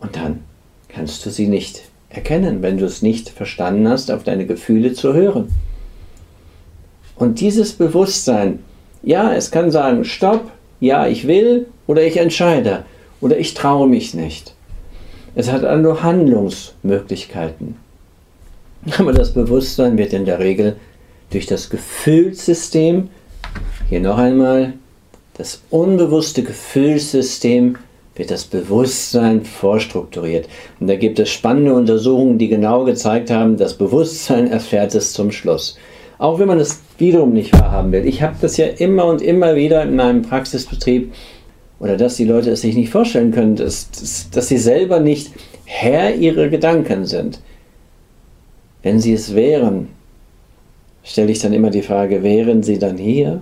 Und 0.00 0.16
dann 0.16 0.44
kannst 0.88 1.24
du 1.24 1.30
sie 1.30 1.48
nicht 1.48 1.84
erkennen, 2.12 2.62
wenn 2.62 2.78
du 2.78 2.84
es 2.84 3.02
nicht 3.02 3.30
verstanden 3.30 3.88
hast, 3.88 4.10
auf 4.10 4.24
deine 4.24 4.46
Gefühle 4.46 4.92
zu 4.92 5.14
hören. 5.14 5.48
Und 7.16 7.40
dieses 7.40 7.72
Bewusstsein, 7.72 8.60
ja, 9.02 9.32
es 9.34 9.50
kann 9.50 9.70
sagen, 9.70 10.04
stopp, 10.04 10.50
ja, 10.80 11.06
ich 11.06 11.26
will 11.26 11.66
oder 11.86 12.02
ich 12.02 12.16
entscheide 12.16 12.84
oder 13.20 13.38
ich 13.38 13.54
traue 13.54 13.88
mich 13.88 14.14
nicht. 14.14 14.54
Es 15.34 15.50
hat 15.50 15.64
also 15.64 16.02
Handlungsmöglichkeiten. 16.02 17.76
Aber 18.98 19.12
das 19.12 19.32
Bewusstsein 19.32 19.96
wird 19.96 20.12
in 20.12 20.24
der 20.24 20.38
Regel 20.38 20.76
durch 21.30 21.46
das 21.46 21.70
Gefühlssystem, 21.70 23.08
hier 23.88 24.00
noch 24.00 24.18
einmal, 24.18 24.74
das 25.34 25.62
unbewusste 25.70 26.42
Gefühlssystem 26.42 27.76
wird 28.14 28.30
das 28.30 28.44
Bewusstsein 28.44 29.44
vorstrukturiert. 29.44 30.48
Und 30.80 30.86
da 30.86 30.96
gibt 30.96 31.18
es 31.18 31.30
spannende 31.30 31.74
Untersuchungen, 31.74 32.38
die 32.38 32.48
genau 32.48 32.84
gezeigt 32.84 33.30
haben, 33.30 33.56
das 33.56 33.74
Bewusstsein 33.74 34.50
erfährt 34.50 34.94
es 34.94 35.12
zum 35.12 35.32
Schluss. 35.32 35.78
Auch 36.18 36.38
wenn 36.38 36.48
man 36.48 36.60
es 36.60 36.80
wiederum 36.98 37.32
nicht 37.32 37.52
wahrhaben 37.52 37.90
will. 37.90 38.06
Ich 38.06 38.22
habe 38.22 38.36
das 38.40 38.56
ja 38.56 38.66
immer 38.66 39.06
und 39.06 39.22
immer 39.22 39.56
wieder 39.56 39.82
in 39.82 39.96
meinem 39.96 40.22
Praxisbetrieb 40.22 41.12
oder 41.80 41.96
dass 41.96 42.16
die 42.16 42.24
Leute 42.24 42.50
es 42.50 42.60
sich 42.60 42.76
nicht 42.76 42.90
vorstellen 42.90 43.32
können, 43.32 43.56
dass, 43.56 43.90
dass, 43.90 44.30
dass 44.30 44.48
sie 44.48 44.58
selber 44.58 45.00
nicht 45.00 45.32
Herr 45.64 46.14
ihrer 46.14 46.48
Gedanken 46.48 47.06
sind. 47.06 47.40
Wenn 48.82 49.00
sie 49.00 49.14
es 49.14 49.34
wären, 49.34 49.88
stelle 51.02 51.32
ich 51.32 51.40
dann 51.40 51.52
immer 51.52 51.70
die 51.70 51.82
Frage, 51.82 52.22
wären 52.22 52.62
sie 52.62 52.78
dann 52.78 52.98
hier? 52.98 53.40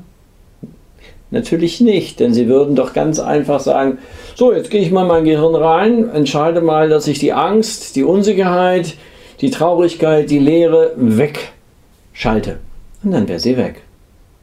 Natürlich 1.30 1.80
nicht, 1.80 2.18
denn 2.18 2.34
sie 2.34 2.48
würden 2.48 2.74
doch 2.74 2.92
ganz 2.92 3.20
einfach 3.20 3.60
sagen, 3.60 3.98
so, 4.34 4.52
jetzt 4.52 4.70
gehe 4.70 4.80
ich 4.80 4.90
mal 4.90 5.06
mein 5.06 5.24
Gehirn 5.24 5.54
rein, 5.54 6.10
entscheide 6.10 6.60
mal, 6.60 6.88
dass 6.88 7.06
ich 7.06 7.20
die 7.20 7.32
Angst, 7.32 7.94
die 7.94 8.02
Unsicherheit, 8.02 8.96
die 9.40 9.50
Traurigkeit, 9.50 10.28
die 10.28 10.40
Leere 10.40 10.92
wegschalte. 10.96 12.58
Und 13.02 13.12
dann 13.12 13.28
wäre 13.28 13.38
sie 13.38 13.56
weg. 13.56 13.82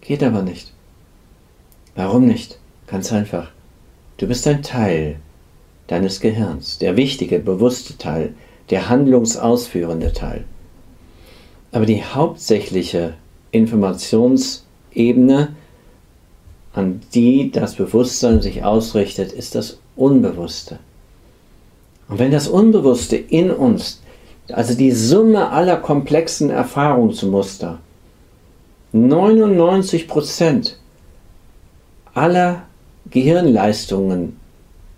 Geht 0.01 0.23
aber 0.23 0.41
nicht. 0.41 0.73
Warum 1.95 2.25
nicht? 2.25 2.57
Ganz 2.87 3.11
einfach. 3.11 3.51
Du 4.17 4.27
bist 4.27 4.47
ein 4.47 4.63
Teil 4.63 5.17
deines 5.87 6.21
Gehirns, 6.21 6.77
der 6.77 6.95
wichtige, 6.95 7.39
bewusste 7.39 7.97
Teil, 7.97 8.33
der 8.69 8.89
handlungsausführende 8.89 10.13
Teil. 10.13 10.45
Aber 11.71 11.85
die 11.85 12.03
hauptsächliche 12.03 13.13
Informationsebene, 13.51 15.55
an 16.77 17.01
die 17.13 17.51
das 17.51 17.75
Bewusstsein 17.75 18.41
sich 18.41 18.63
ausrichtet, 18.63 19.33
ist 19.33 19.55
das 19.55 19.79
Unbewusste. 19.95 20.79
Und 22.07 22.19
wenn 22.19 22.31
das 22.31 22.47
Unbewusste 22.47 23.15
in 23.15 23.51
uns, 23.51 24.01
also 24.49 24.75
die 24.75 24.91
Summe 24.91 25.49
aller 25.49 25.77
komplexen 25.77 26.49
Erfahrungsmuster, 26.49 27.79
99% 28.93 30.73
aller 32.13 32.61
Gehirnleistungen 33.09 34.39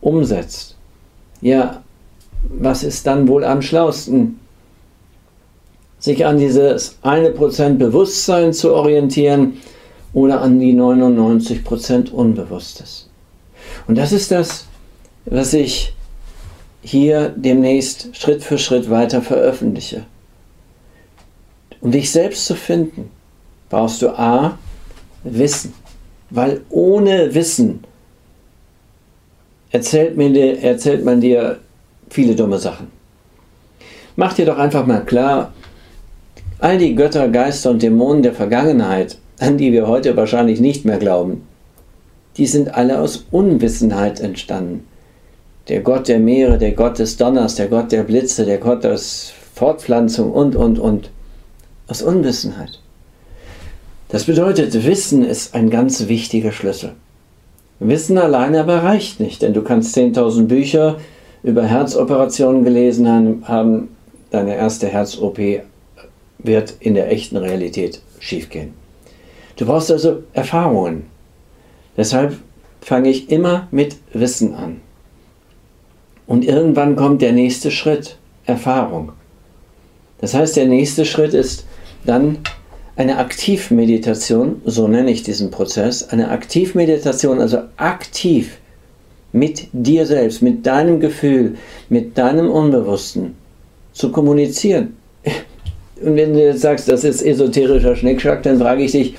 umsetzt, 0.01 0.75
ja, 1.41 1.81
was 2.49 2.83
ist 2.83 3.07
dann 3.07 3.27
wohl 3.27 3.43
am 3.43 3.61
schlausten? 3.61 4.39
Sich 5.97 6.25
an 6.25 6.37
dieses 6.37 6.97
eine 7.01 7.31
Prozent 7.31 7.79
Bewusstsein 7.79 8.53
zu 8.53 8.73
orientieren 8.73 9.57
oder 10.13 10.41
an 10.41 10.59
die 10.59 10.73
99% 10.73 12.11
Unbewusstes. 12.11 13.09
Und 13.87 13.97
das 13.97 14.11
ist 14.11 14.31
das, 14.31 14.65
was 15.25 15.53
ich 15.53 15.93
hier 16.81 17.29
demnächst 17.35 18.15
Schritt 18.15 18.43
für 18.43 18.57
Schritt 18.57 18.89
weiter 18.89 19.21
veröffentliche. 19.21 20.05
Um 21.81 21.91
dich 21.91 22.11
selbst 22.11 22.45
zu 22.45 22.55
finden, 22.55 23.11
brauchst 23.69 24.01
du 24.01 24.09
A, 24.09 24.57
Wissen. 25.23 25.73
Weil 26.29 26.61
ohne 26.69 27.33
Wissen 27.33 27.83
erzählt, 29.71 30.17
mir, 30.17 30.61
erzählt 30.61 31.03
man 31.03 31.21
dir 31.21 31.59
viele 32.09 32.35
dumme 32.35 32.57
Sachen. 32.57 32.87
Mach 34.15 34.33
dir 34.33 34.45
doch 34.45 34.57
einfach 34.57 34.85
mal 34.85 35.05
klar, 35.05 35.53
all 36.59 36.77
die 36.77 36.95
Götter, 36.95 37.29
Geister 37.29 37.69
und 37.69 37.81
Dämonen 37.81 38.23
der 38.23 38.33
Vergangenheit, 38.33 39.17
an 39.39 39.57
die 39.57 39.71
wir 39.71 39.87
heute 39.87 40.15
wahrscheinlich 40.15 40.59
nicht 40.59 40.85
mehr 40.85 40.97
glauben, 40.97 41.47
die 42.37 42.45
sind 42.45 42.73
alle 42.75 42.99
aus 42.99 43.25
Unwissenheit 43.31 44.19
entstanden. 44.19 44.85
Der 45.67 45.81
Gott 45.81 46.07
der 46.07 46.19
Meere, 46.19 46.57
der 46.57 46.71
Gott 46.71 46.99
des 46.99 47.17
Donners, 47.17 47.55
der 47.55 47.67
Gott 47.67 47.91
der 47.91 48.03
Blitze, 48.03 48.45
der 48.45 48.57
Gott 48.57 48.83
der 48.83 48.99
Fortpflanzung 49.55 50.31
und, 50.31 50.55
und, 50.55 50.79
und. 50.79 51.09
Aus 51.87 52.01
Unwissenheit. 52.01 52.79
Das 54.09 54.25
bedeutet, 54.25 54.85
Wissen 54.85 55.23
ist 55.23 55.53
ein 55.53 55.69
ganz 55.69 56.07
wichtiger 56.07 56.51
Schlüssel. 56.51 56.93
Wissen 57.79 58.17
alleine 58.17 58.61
aber 58.61 58.83
reicht 58.83 59.19
nicht, 59.19 59.41
denn 59.41 59.53
du 59.53 59.61
kannst 59.61 59.95
10.000 59.95 60.47
Bücher 60.47 60.97
über 61.43 61.63
Herzoperationen 61.63 62.63
gelesen 62.63 63.47
haben, 63.47 63.95
deine 64.31 64.55
erste 64.55 64.87
Herz-OP 64.87 65.39
wird 66.39 66.73
in 66.79 66.93
der 66.93 67.11
echten 67.11 67.37
Realität 67.37 68.01
schiefgehen. 68.19 68.73
Du 69.59 69.65
brauchst 69.65 69.91
also 69.91 70.23
Erfahrungen. 70.31 71.07
Deshalb 71.97 72.37
fange 72.79 73.09
ich 73.09 73.29
immer 73.29 73.67
mit 73.71 73.97
Wissen 74.13 74.53
an. 74.55 74.79
Und 76.27 76.45
irgendwann 76.45 76.95
kommt 76.95 77.21
der 77.21 77.33
nächste 77.33 77.69
Schritt, 77.69 78.15
Erfahrung. 78.45 79.11
Das 80.21 80.33
heißt, 80.33 80.55
der 80.55 80.67
nächste 80.67 81.03
Schritt 81.03 81.33
ist 81.33 81.65
dann 82.05 82.37
eine 82.95 83.17
Aktivmeditation, 83.17 84.61
so 84.63 84.87
nenne 84.87 85.11
ich 85.11 85.23
diesen 85.23 85.51
Prozess, 85.51 86.07
eine 86.07 86.31
Aktivmeditation, 86.31 87.41
also 87.41 87.57
aktiv 87.75 88.59
mit 89.33 89.67
dir 89.73 90.05
selbst, 90.05 90.41
mit 90.41 90.65
deinem 90.65 91.01
Gefühl, 91.01 91.57
mit 91.89 92.17
deinem 92.17 92.49
Unbewussten 92.49 93.35
zu 93.91 94.09
kommunizieren. 94.13 94.95
Und 96.01 96.15
wenn 96.15 96.31
du 96.31 96.41
jetzt 96.41 96.61
sagst, 96.61 96.87
das 96.87 97.03
ist 97.03 97.21
esoterischer 97.21 97.97
Schnickschnack, 97.97 98.41
dann 98.43 98.57
frage 98.57 98.83
ich 98.83 98.93
dich, 98.93 99.15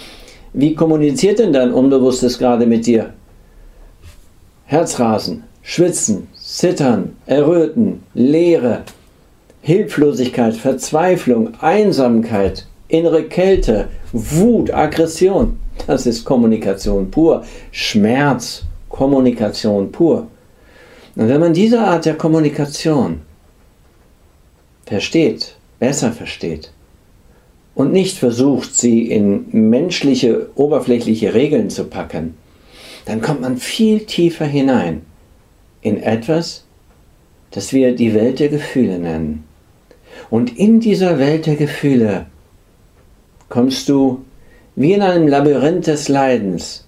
wie 0.52 0.74
kommuniziert 0.74 1.38
denn 1.38 1.52
dein 1.52 1.72
Unbewusstes 1.72 2.38
gerade 2.38 2.66
mit 2.66 2.86
dir? 2.86 3.12
Herzrasen, 4.64 5.44
Schwitzen, 5.62 6.28
Zittern, 6.36 7.16
Erröten, 7.26 8.02
Leere, 8.14 8.82
Hilflosigkeit, 9.62 10.54
Verzweiflung, 10.54 11.54
Einsamkeit, 11.60 12.66
innere 12.88 13.24
Kälte, 13.24 13.88
Wut, 14.12 14.72
Aggression. 14.72 15.58
Das 15.86 16.06
ist 16.06 16.24
Kommunikation 16.24 17.10
pur. 17.10 17.44
Schmerz, 17.70 18.64
Kommunikation 18.88 19.92
pur. 19.92 20.26
Und 21.16 21.28
wenn 21.28 21.40
man 21.40 21.52
diese 21.52 21.80
Art 21.80 22.06
der 22.06 22.14
Kommunikation 22.14 23.20
versteht, 24.86 25.54
besser 25.78 26.12
versteht 26.12 26.70
und 27.74 27.92
nicht 27.92 28.18
versucht, 28.18 28.74
sie 28.74 29.11
in 29.11 29.46
menschliche, 29.52 30.50
oberflächliche 30.54 31.35
Regeln 31.35 31.70
zu 31.70 31.85
packen, 31.85 32.35
dann 33.06 33.20
kommt 33.20 33.40
man 33.40 33.56
viel 33.56 34.00
tiefer 34.00 34.44
hinein 34.44 35.02
in 35.80 36.02
etwas, 36.02 36.64
das 37.50 37.72
wir 37.72 37.94
die 37.94 38.14
Welt 38.14 38.38
der 38.38 38.48
Gefühle 38.48 38.98
nennen. 38.98 39.44
Und 40.28 40.56
in 40.59 40.80
dieser 40.80 41.18
Welt 41.18 41.46
der 41.46 41.56
Gefühle 41.56 42.26
kommst 43.48 43.88
du 43.88 44.24
wie 44.76 44.92
in 44.92 45.02
einem 45.02 45.28
Labyrinth 45.28 45.87
des 45.87 46.09
Leidens 46.09 46.87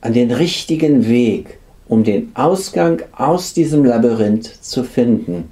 an 0.00 0.12
den 0.12 0.30
richtigen 0.30 1.08
Weg, 1.08 1.58
um 1.86 2.04
den 2.04 2.30
Ausgang 2.34 3.02
aus 3.12 3.52
diesem 3.52 3.84
Labyrinth 3.84 4.46
zu 4.46 4.84
finden. 4.84 5.50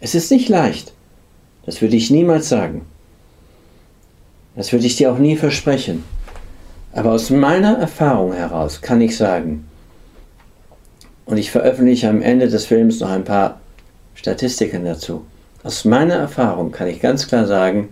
Es 0.00 0.14
ist 0.14 0.30
nicht 0.30 0.48
leicht. 0.48 0.92
Das 1.64 1.80
würde 1.80 1.96
ich 1.96 2.10
niemals 2.10 2.48
sagen. 2.48 2.82
Das 4.54 4.72
würde 4.72 4.86
ich 4.86 4.96
dir 4.96 5.12
auch 5.12 5.18
nie 5.18 5.36
versprechen. 5.36 6.04
Aber 6.92 7.12
aus 7.12 7.30
meiner 7.30 7.78
Erfahrung 7.78 8.34
heraus 8.34 8.82
kann 8.82 9.00
ich 9.00 9.16
sagen, 9.16 9.66
und 11.24 11.38
ich 11.38 11.50
veröffentliche 11.50 12.08
am 12.08 12.20
Ende 12.20 12.48
des 12.48 12.66
Films 12.66 13.00
noch 13.00 13.10
ein 13.10 13.24
paar 13.24 13.60
Statistiken 14.14 14.84
dazu. 14.84 15.24
Aus 15.62 15.84
meiner 15.84 16.14
Erfahrung 16.14 16.72
kann 16.72 16.88
ich 16.88 17.00
ganz 17.00 17.28
klar 17.28 17.46
sagen, 17.46 17.88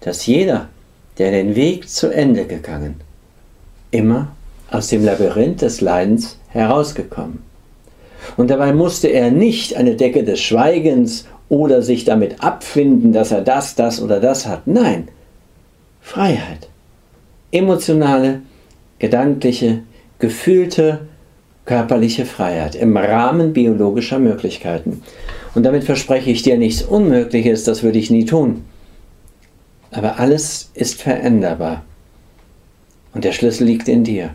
dass 0.00 0.26
jeder, 0.26 0.68
der 1.18 1.30
den 1.30 1.54
Weg 1.54 1.88
zu 1.88 2.08
Ende 2.08 2.44
gegangen, 2.44 3.00
immer 3.90 4.32
aus 4.70 4.88
dem 4.88 5.04
Labyrinth 5.04 5.62
des 5.62 5.80
Leidens 5.80 6.38
herausgekommen. 6.48 7.42
Und 8.36 8.50
dabei 8.50 8.72
musste 8.72 9.08
er 9.08 9.30
nicht 9.30 9.76
eine 9.76 9.94
Decke 9.94 10.24
des 10.24 10.40
Schweigens 10.40 11.26
oder 11.48 11.80
sich 11.82 12.04
damit 12.04 12.42
abfinden, 12.42 13.12
dass 13.12 13.30
er 13.30 13.42
das, 13.42 13.76
das 13.76 14.02
oder 14.02 14.20
das 14.20 14.46
hat. 14.46 14.66
Nein, 14.66 15.08
Freiheit. 16.06 16.68
Emotionale, 17.50 18.42
gedankliche, 19.00 19.82
gefühlte, 20.20 21.08
körperliche 21.64 22.24
Freiheit 22.24 22.76
im 22.76 22.96
Rahmen 22.96 23.52
biologischer 23.52 24.20
Möglichkeiten. 24.20 25.02
Und 25.56 25.64
damit 25.64 25.82
verspreche 25.82 26.30
ich 26.30 26.42
dir 26.42 26.58
nichts 26.58 26.82
Unmögliches, 26.82 27.64
das 27.64 27.82
würde 27.82 27.98
ich 27.98 28.12
nie 28.12 28.24
tun. 28.24 28.64
Aber 29.90 30.20
alles 30.20 30.70
ist 30.74 31.02
veränderbar. 31.02 31.84
Und 33.12 33.24
der 33.24 33.32
Schlüssel 33.32 33.66
liegt 33.66 33.88
in 33.88 34.04
dir. 34.04 34.30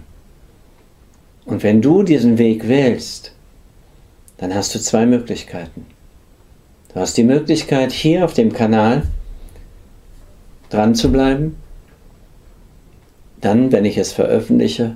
Und 1.45 1.63
wenn 1.63 1.81
du 1.81 2.03
diesen 2.03 2.37
Weg 2.37 2.67
wählst, 2.67 3.31
dann 4.37 4.53
hast 4.53 4.75
du 4.75 4.79
zwei 4.79 5.05
Möglichkeiten. 5.05 5.85
Du 6.93 6.99
hast 6.99 7.15
die 7.15 7.23
Möglichkeit, 7.23 7.93
hier 7.93 8.25
auf 8.25 8.33
dem 8.33 8.51
Kanal 8.51 9.03
dran 10.71 10.95
zu 10.95 11.11
bleiben, 11.11 11.57
dann, 13.39 13.71
wenn 13.71 13.85
ich 13.85 13.97
es 13.97 14.11
veröffentliche, 14.11 14.95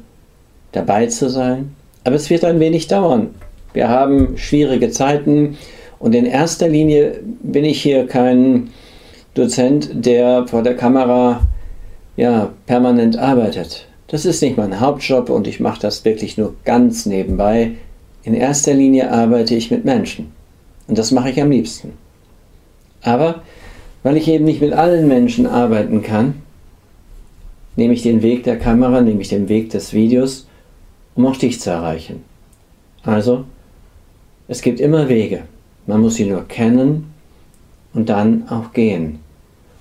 dabei 0.71 1.07
zu 1.07 1.29
sein. 1.29 1.75
Aber 2.03 2.15
es 2.15 2.29
wird 2.29 2.43
ein 2.43 2.59
wenig 2.59 2.88
dauern. 2.88 3.29
Wir 3.73 3.89
haben 3.89 4.38
schwierige 4.38 4.89
Zeiten 4.89 5.57
und 5.99 6.15
in 6.15 6.25
erster 6.25 6.69
Linie 6.69 7.19
bin 7.41 7.65
ich 7.65 7.81
hier 7.81 8.07
kein 8.07 8.69
Dozent, 9.33 9.89
der 9.93 10.47
vor 10.47 10.63
der 10.63 10.75
Kamera 10.75 11.41
ja, 12.15 12.51
permanent 12.65 13.17
arbeitet. 13.17 13.88
Das 14.07 14.25
ist 14.25 14.41
nicht 14.41 14.57
mein 14.57 14.79
Hauptjob 14.79 15.29
und 15.29 15.47
ich 15.47 15.59
mache 15.59 15.81
das 15.81 16.05
wirklich 16.05 16.38
nur 16.38 16.53
ganz 16.63 17.05
nebenbei. 17.05 17.71
In 18.23 18.33
erster 18.33 18.73
Linie 18.73 19.11
arbeite 19.11 19.55
ich 19.55 19.71
mit 19.71 19.83
Menschen. 19.83 20.31
Und 20.88 20.97
das 20.97 21.11
mache 21.11 21.31
ich 21.31 21.41
am 21.41 21.51
liebsten. 21.51 21.93
Aber 23.01 23.41
weil 24.05 24.17
ich 24.17 24.27
eben 24.27 24.45
nicht 24.45 24.61
mit 24.61 24.71
allen 24.71 25.07
Menschen 25.07 25.47
arbeiten 25.47 26.03
kann, 26.03 26.43
nehme 27.75 27.95
ich 27.95 28.03
den 28.03 28.21
Weg 28.21 28.43
der 28.43 28.59
Kamera, 28.59 29.01
nehme 29.01 29.19
ich 29.19 29.29
den 29.29 29.49
Weg 29.49 29.71
des 29.71 29.93
Videos, 29.93 30.47
um 31.15 31.25
auch 31.25 31.35
dich 31.35 31.59
zu 31.59 31.71
erreichen. 31.71 32.23
Also, 33.01 33.45
es 34.47 34.61
gibt 34.61 34.79
immer 34.79 35.09
Wege. 35.09 35.45
Man 35.87 36.01
muss 36.01 36.17
sie 36.17 36.25
nur 36.25 36.47
kennen 36.47 37.15
und 37.95 38.09
dann 38.09 38.47
auch 38.47 38.73
gehen. 38.73 39.21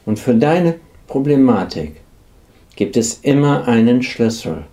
Und 0.06 0.18
für 0.18 0.34
deine 0.34 0.76
Problematik 1.06 2.00
gibt 2.76 2.96
es 2.96 3.18
immer 3.20 3.68
einen 3.68 4.02
Schlüssel. 4.02 4.64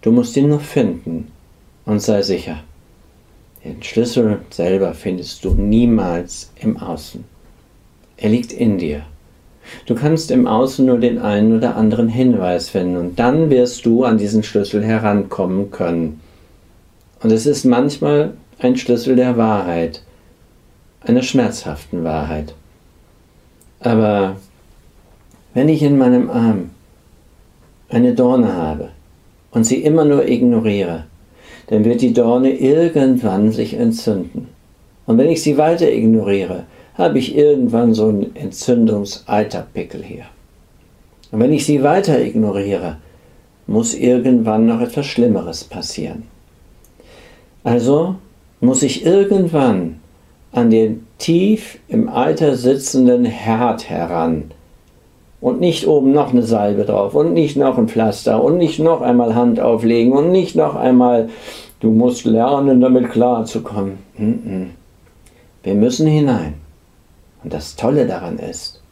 Du 0.00 0.10
musst 0.10 0.36
ihn 0.36 0.48
nur 0.48 0.58
finden 0.58 1.28
und 1.84 2.02
sei 2.02 2.22
sicher. 2.22 2.64
Den 3.64 3.80
Schlüssel 3.84 4.40
selber 4.50 4.94
findest 4.94 5.44
du 5.44 5.54
niemals 5.54 6.50
im 6.56 6.76
Außen. 6.76 7.22
Er 8.20 8.28
liegt 8.28 8.52
in 8.52 8.76
dir. 8.78 9.02
Du 9.86 9.94
kannst 9.94 10.30
im 10.30 10.46
Außen 10.46 10.84
nur 10.84 10.98
den 10.98 11.18
einen 11.18 11.56
oder 11.56 11.76
anderen 11.76 12.08
Hinweis 12.08 12.68
finden 12.68 12.96
und 12.96 13.18
dann 13.18 13.50
wirst 13.50 13.86
du 13.86 14.04
an 14.04 14.18
diesen 14.18 14.42
Schlüssel 14.42 14.84
herankommen 14.84 15.70
können. 15.70 16.20
Und 17.22 17.32
es 17.32 17.46
ist 17.46 17.64
manchmal 17.64 18.34
ein 18.58 18.76
Schlüssel 18.76 19.16
der 19.16 19.36
Wahrheit, 19.36 20.02
einer 21.00 21.22
schmerzhaften 21.22 22.04
Wahrheit. 22.04 22.54
Aber 23.80 24.36
wenn 25.54 25.68
ich 25.68 25.82
in 25.82 25.96
meinem 25.96 26.28
Arm 26.30 26.70
eine 27.88 28.14
Dorne 28.14 28.52
habe 28.52 28.90
und 29.50 29.64
sie 29.64 29.82
immer 29.82 30.04
nur 30.04 30.28
ignoriere, 30.28 31.04
dann 31.68 31.84
wird 31.84 32.02
die 32.02 32.12
Dorne 32.12 32.52
irgendwann 32.52 33.50
sich 33.52 33.74
entzünden. 33.74 34.48
Und 35.06 35.16
wenn 35.16 35.30
ich 35.30 35.42
sie 35.42 35.56
weiter 35.56 35.90
ignoriere, 35.90 36.64
habe 37.00 37.18
ich 37.18 37.36
irgendwann 37.36 37.94
so 37.94 38.06
einen 38.08 38.36
Entzündungsalterpickel 38.36 40.02
hier. 40.04 40.26
Und 41.32 41.40
wenn 41.40 41.52
ich 41.52 41.66
sie 41.66 41.82
weiter 41.82 42.20
ignoriere, 42.20 42.98
muss 43.66 43.94
irgendwann 43.94 44.66
noch 44.66 44.80
etwas 44.80 45.06
Schlimmeres 45.06 45.64
passieren. 45.64 46.24
Also 47.64 48.14
muss 48.60 48.82
ich 48.82 49.04
irgendwann 49.04 50.00
an 50.52 50.70
den 50.70 51.06
tief 51.18 51.78
im 51.88 52.08
Alter 52.08 52.56
sitzenden 52.56 53.24
Herd 53.24 53.90
heran, 53.90 54.52
und 55.40 55.60
nicht 55.60 55.86
oben 55.86 56.12
noch 56.12 56.32
eine 56.32 56.42
Salbe 56.42 56.84
drauf 56.84 57.14
und 57.14 57.32
nicht 57.32 57.56
noch 57.56 57.78
ein 57.78 57.88
Pflaster 57.88 58.42
und 58.42 58.58
nicht 58.58 58.78
noch 58.78 59.00
einmal 59.00 59.34
Hand 59.34 59.58
auflegen 59.58 60.12
und 60.12 60.30
nicht 60.30 60.54
noch 60.54 60.76
einmal, 60.76 61.30
du 61.80 61.90
musst 61.90 62.24
lernen, 62.24 62.80
damit 62.80 63.10
klarzukommen. 63.10 63.98
Wir 65.62 65.74
müssen 65.74 66.06
hinein. 66.06 66.54
Und 67.42 67.52
das 67.52 67.76
Tolle 67.76 68.06
daran 68.06 68.38
ist, 68.38 68.82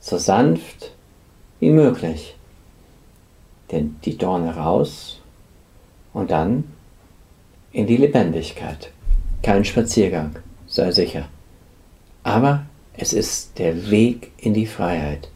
so 0.00 0.18
sanft 0.18 0.92
wie 1.60 1.70
möglich, 1.70 2.36
denn 3.72 3.96
die 4.04 4.16
Dorne 4.16 4.54
raus 4.56 5.20
und 6.12 6.30
dann 6.30 6.64
in 7.72 7.86
die 7.86 7.96
Lebendigkeit. 7.96 8.90
Kein 9.42 9.64
Spaziergang, 9.64 10.36
sei 10.66 10.92
sicher. 10.92 11.28
Aber 12.22 12.66
es 12.96 13.12
ist 13.12 13.58
der 13.58 13.90
Weg 13.90 14.32
in 14.38 14.54
die 14.54 14.66
Freiheit. 14.66 15.28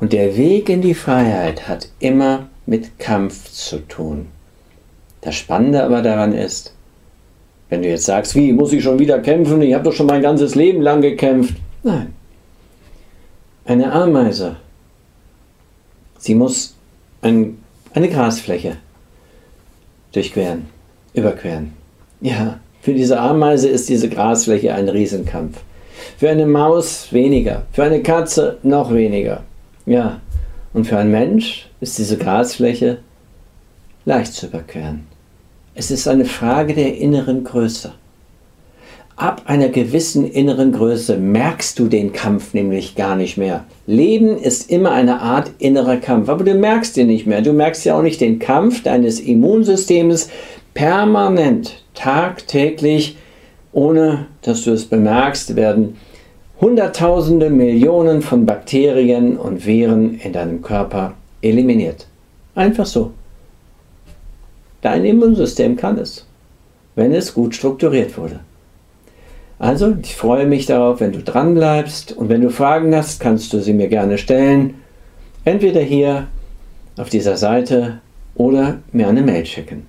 Und 0.00 0.12
der 0.12 0.36
Weg 0.36 0.68
in 0.68 0.82
die 0.82 0.94
Freiheit 0.94 1.66
hat 1.66 1.88
immer 1.98 2.48
mit 2.66 2.98
Kampf 2.98 3.50
zu 3.50 3.78
tun. 3.88 4.28
Das 5.22 5.34
Spannende 5.34 5.82
aber 5.82 6.02
daran 6.02 6.32
ist, 6.32 6.74
wenn 7.72 7.80
du 7.80 7.88
jetzt 7.88 8.04
sagst, 8.04 8.34
wie 8.34 8.52
muss 8.52 8.74
ich 8.74 8.82
schon 8.82 8.98
wieder 8.98 9.18
kämpfen? 9.20 9.62
Ich 9.62 9.72
habe 9.72 9.84
doch 9.84 9.94
schon 9.94 10.04
mein 10.04 10.20
ganzes 10.20 10.54
Leben 10.54 10.82
lang 10.82 11.00
gekämpft. 11.00 11.54
Nein. 11.82 12.12
Eine 13.64 13.90
Ameise, 13.90 14.56
sie 16.18 16.34
muss 16.34 16.76
ein, 17.22 17.56
eine 17.94 18.10
Grasfläche 18.10 18.76
durchqueren, 20.12 20.66
überqueren. 21.14 21.72
Ja, 22.20 22.60
für 22.82 22.92
diese 22.92 23.18
Ameise 23.18 23.70
ist 23.70 23.88
diese 23.88 24.10
Grasfläche 24.10 24.74
ein 24.74 24.90
Riesenkampf. 24.90 25.58
Für 26.18 26.28
eine 26.28 26.44
Maus 26.44 27.10
weniger, 27.10 27.62
für 27.72 27.84
eine 27.84 28.02
Katze 28.02 28.58
noch 28.62 28.92
weniger. 28.92 29.44
Ja, 29.86 30.20
und 30.74 30.86
für 30.86 30.98
einen 30.98 31.10
Mensch 31.10 31.70
ist 31.80 31.96
diese 31.96 32.18
Grasfläche 32.18 32.98
leicht 34.04 34.34
zu 34.34 34.48
überqueren. 34.48 35.06
Es 35.74 35.90
ist 35.90 36.06
eine 36.06 36.26
Frage 36.26 36.74
der 36.74 36.98
inneren 36.98 37.44
Größe. 37.44 37.92
Ab 39.16 39.42
einer 39.46 39.68
gewissen 39.68 40.30
inneren 40.30 40.72
Größe 40.72 41.16
merkst 41.16 41.78
du 41.78 41.88
den 41.88 42.12
Kampf 42.12 42.54
nämlich 42.54 42.94
gar 42.94 43.16
nicht 43.16 43.38
mehr. 43.38 43.64
Leben 43.86 44.36
ist 44.36 44.70
immer 44.70 44.92
eine 44.92 45.20
Art 45.20 45.50
innerer 45.58 45.96
Kampf, 45.96 46.28
aber 46.28 46.44
du 46.44 46.54
merkst 46.54 46.96
ihn 46.98 47.06
nicht 47.06 47.26
mehr. 47.26 47.40
Du 47.40 47.52
merkst 47.52 47.84
ja 47.84 47.96
auch 47.96 48.02
nicht 48.02 48.20
den 48.20 48.38
Kampf 48.38 48.82
deines 48.82 49.20
Immunsystems 49.20 50.28
permanent, 50.74 51.82
tagtäglich 51.94 53.16
ohne 53.72 54.26
dass 54.42 54.64
du 54.64 54.72
es 54.72 54.84
bemerkst, 54.84 55.56
werden 55.56 55.96
Hunderttausende, 56.60 57.50
Millionen 57.50 58.22
von 58.22 58.46
Bakterien 58.46 59.36
und 59.36 59.66
Viren 59.66 60.20
in 60.20 60.32
deinem 60.32 60.62
Körper 60.62 61.14
eliminiert. 61.40 62.06
Einfach 62.54 62.86
so. 62.86 63.12
Dein 64.82 65.04
Immunsystem 65.04 65.76
kann 65.76 65.96
es, 65.98 66.26
wenn 66.96 67.14
es 67.14 67.32
gut 67.32 67.54
strukturiert 67.54 68.18
wurde. 68.18 68.40
Also, 69.58 69.96
ich 70.02 70.16
freue 70.16 70.46
mich 70.46 70.66
darauf, 70.66 70.98
wenn 70.98 71.12
du 71.12 71.22
dran 71.22 71.54
bleibst 71.54 72.12
und 72.12 72.28
wenn 72.28 72.42
du 72.42 72.50
Fragen 72.50 72.94
hast, 72.94 73.20
kannst 73.20 73.52
du 73.52 73.60
sie 73.60 73.72
mir 73.72 73.88
gerne 73.88 74.18
stellen. 74.18 74.74
Entweder 75.44 75.80
hier 75.80 76.26
auf 76.96 77.08
dieser 77.08 77.36
Seite 77.36 78.00
oder 78.34 78.80
mir 78.90 79.08
eine 79.08 79.22
Mail 79.22 79.46
schicken. 79.46 79.86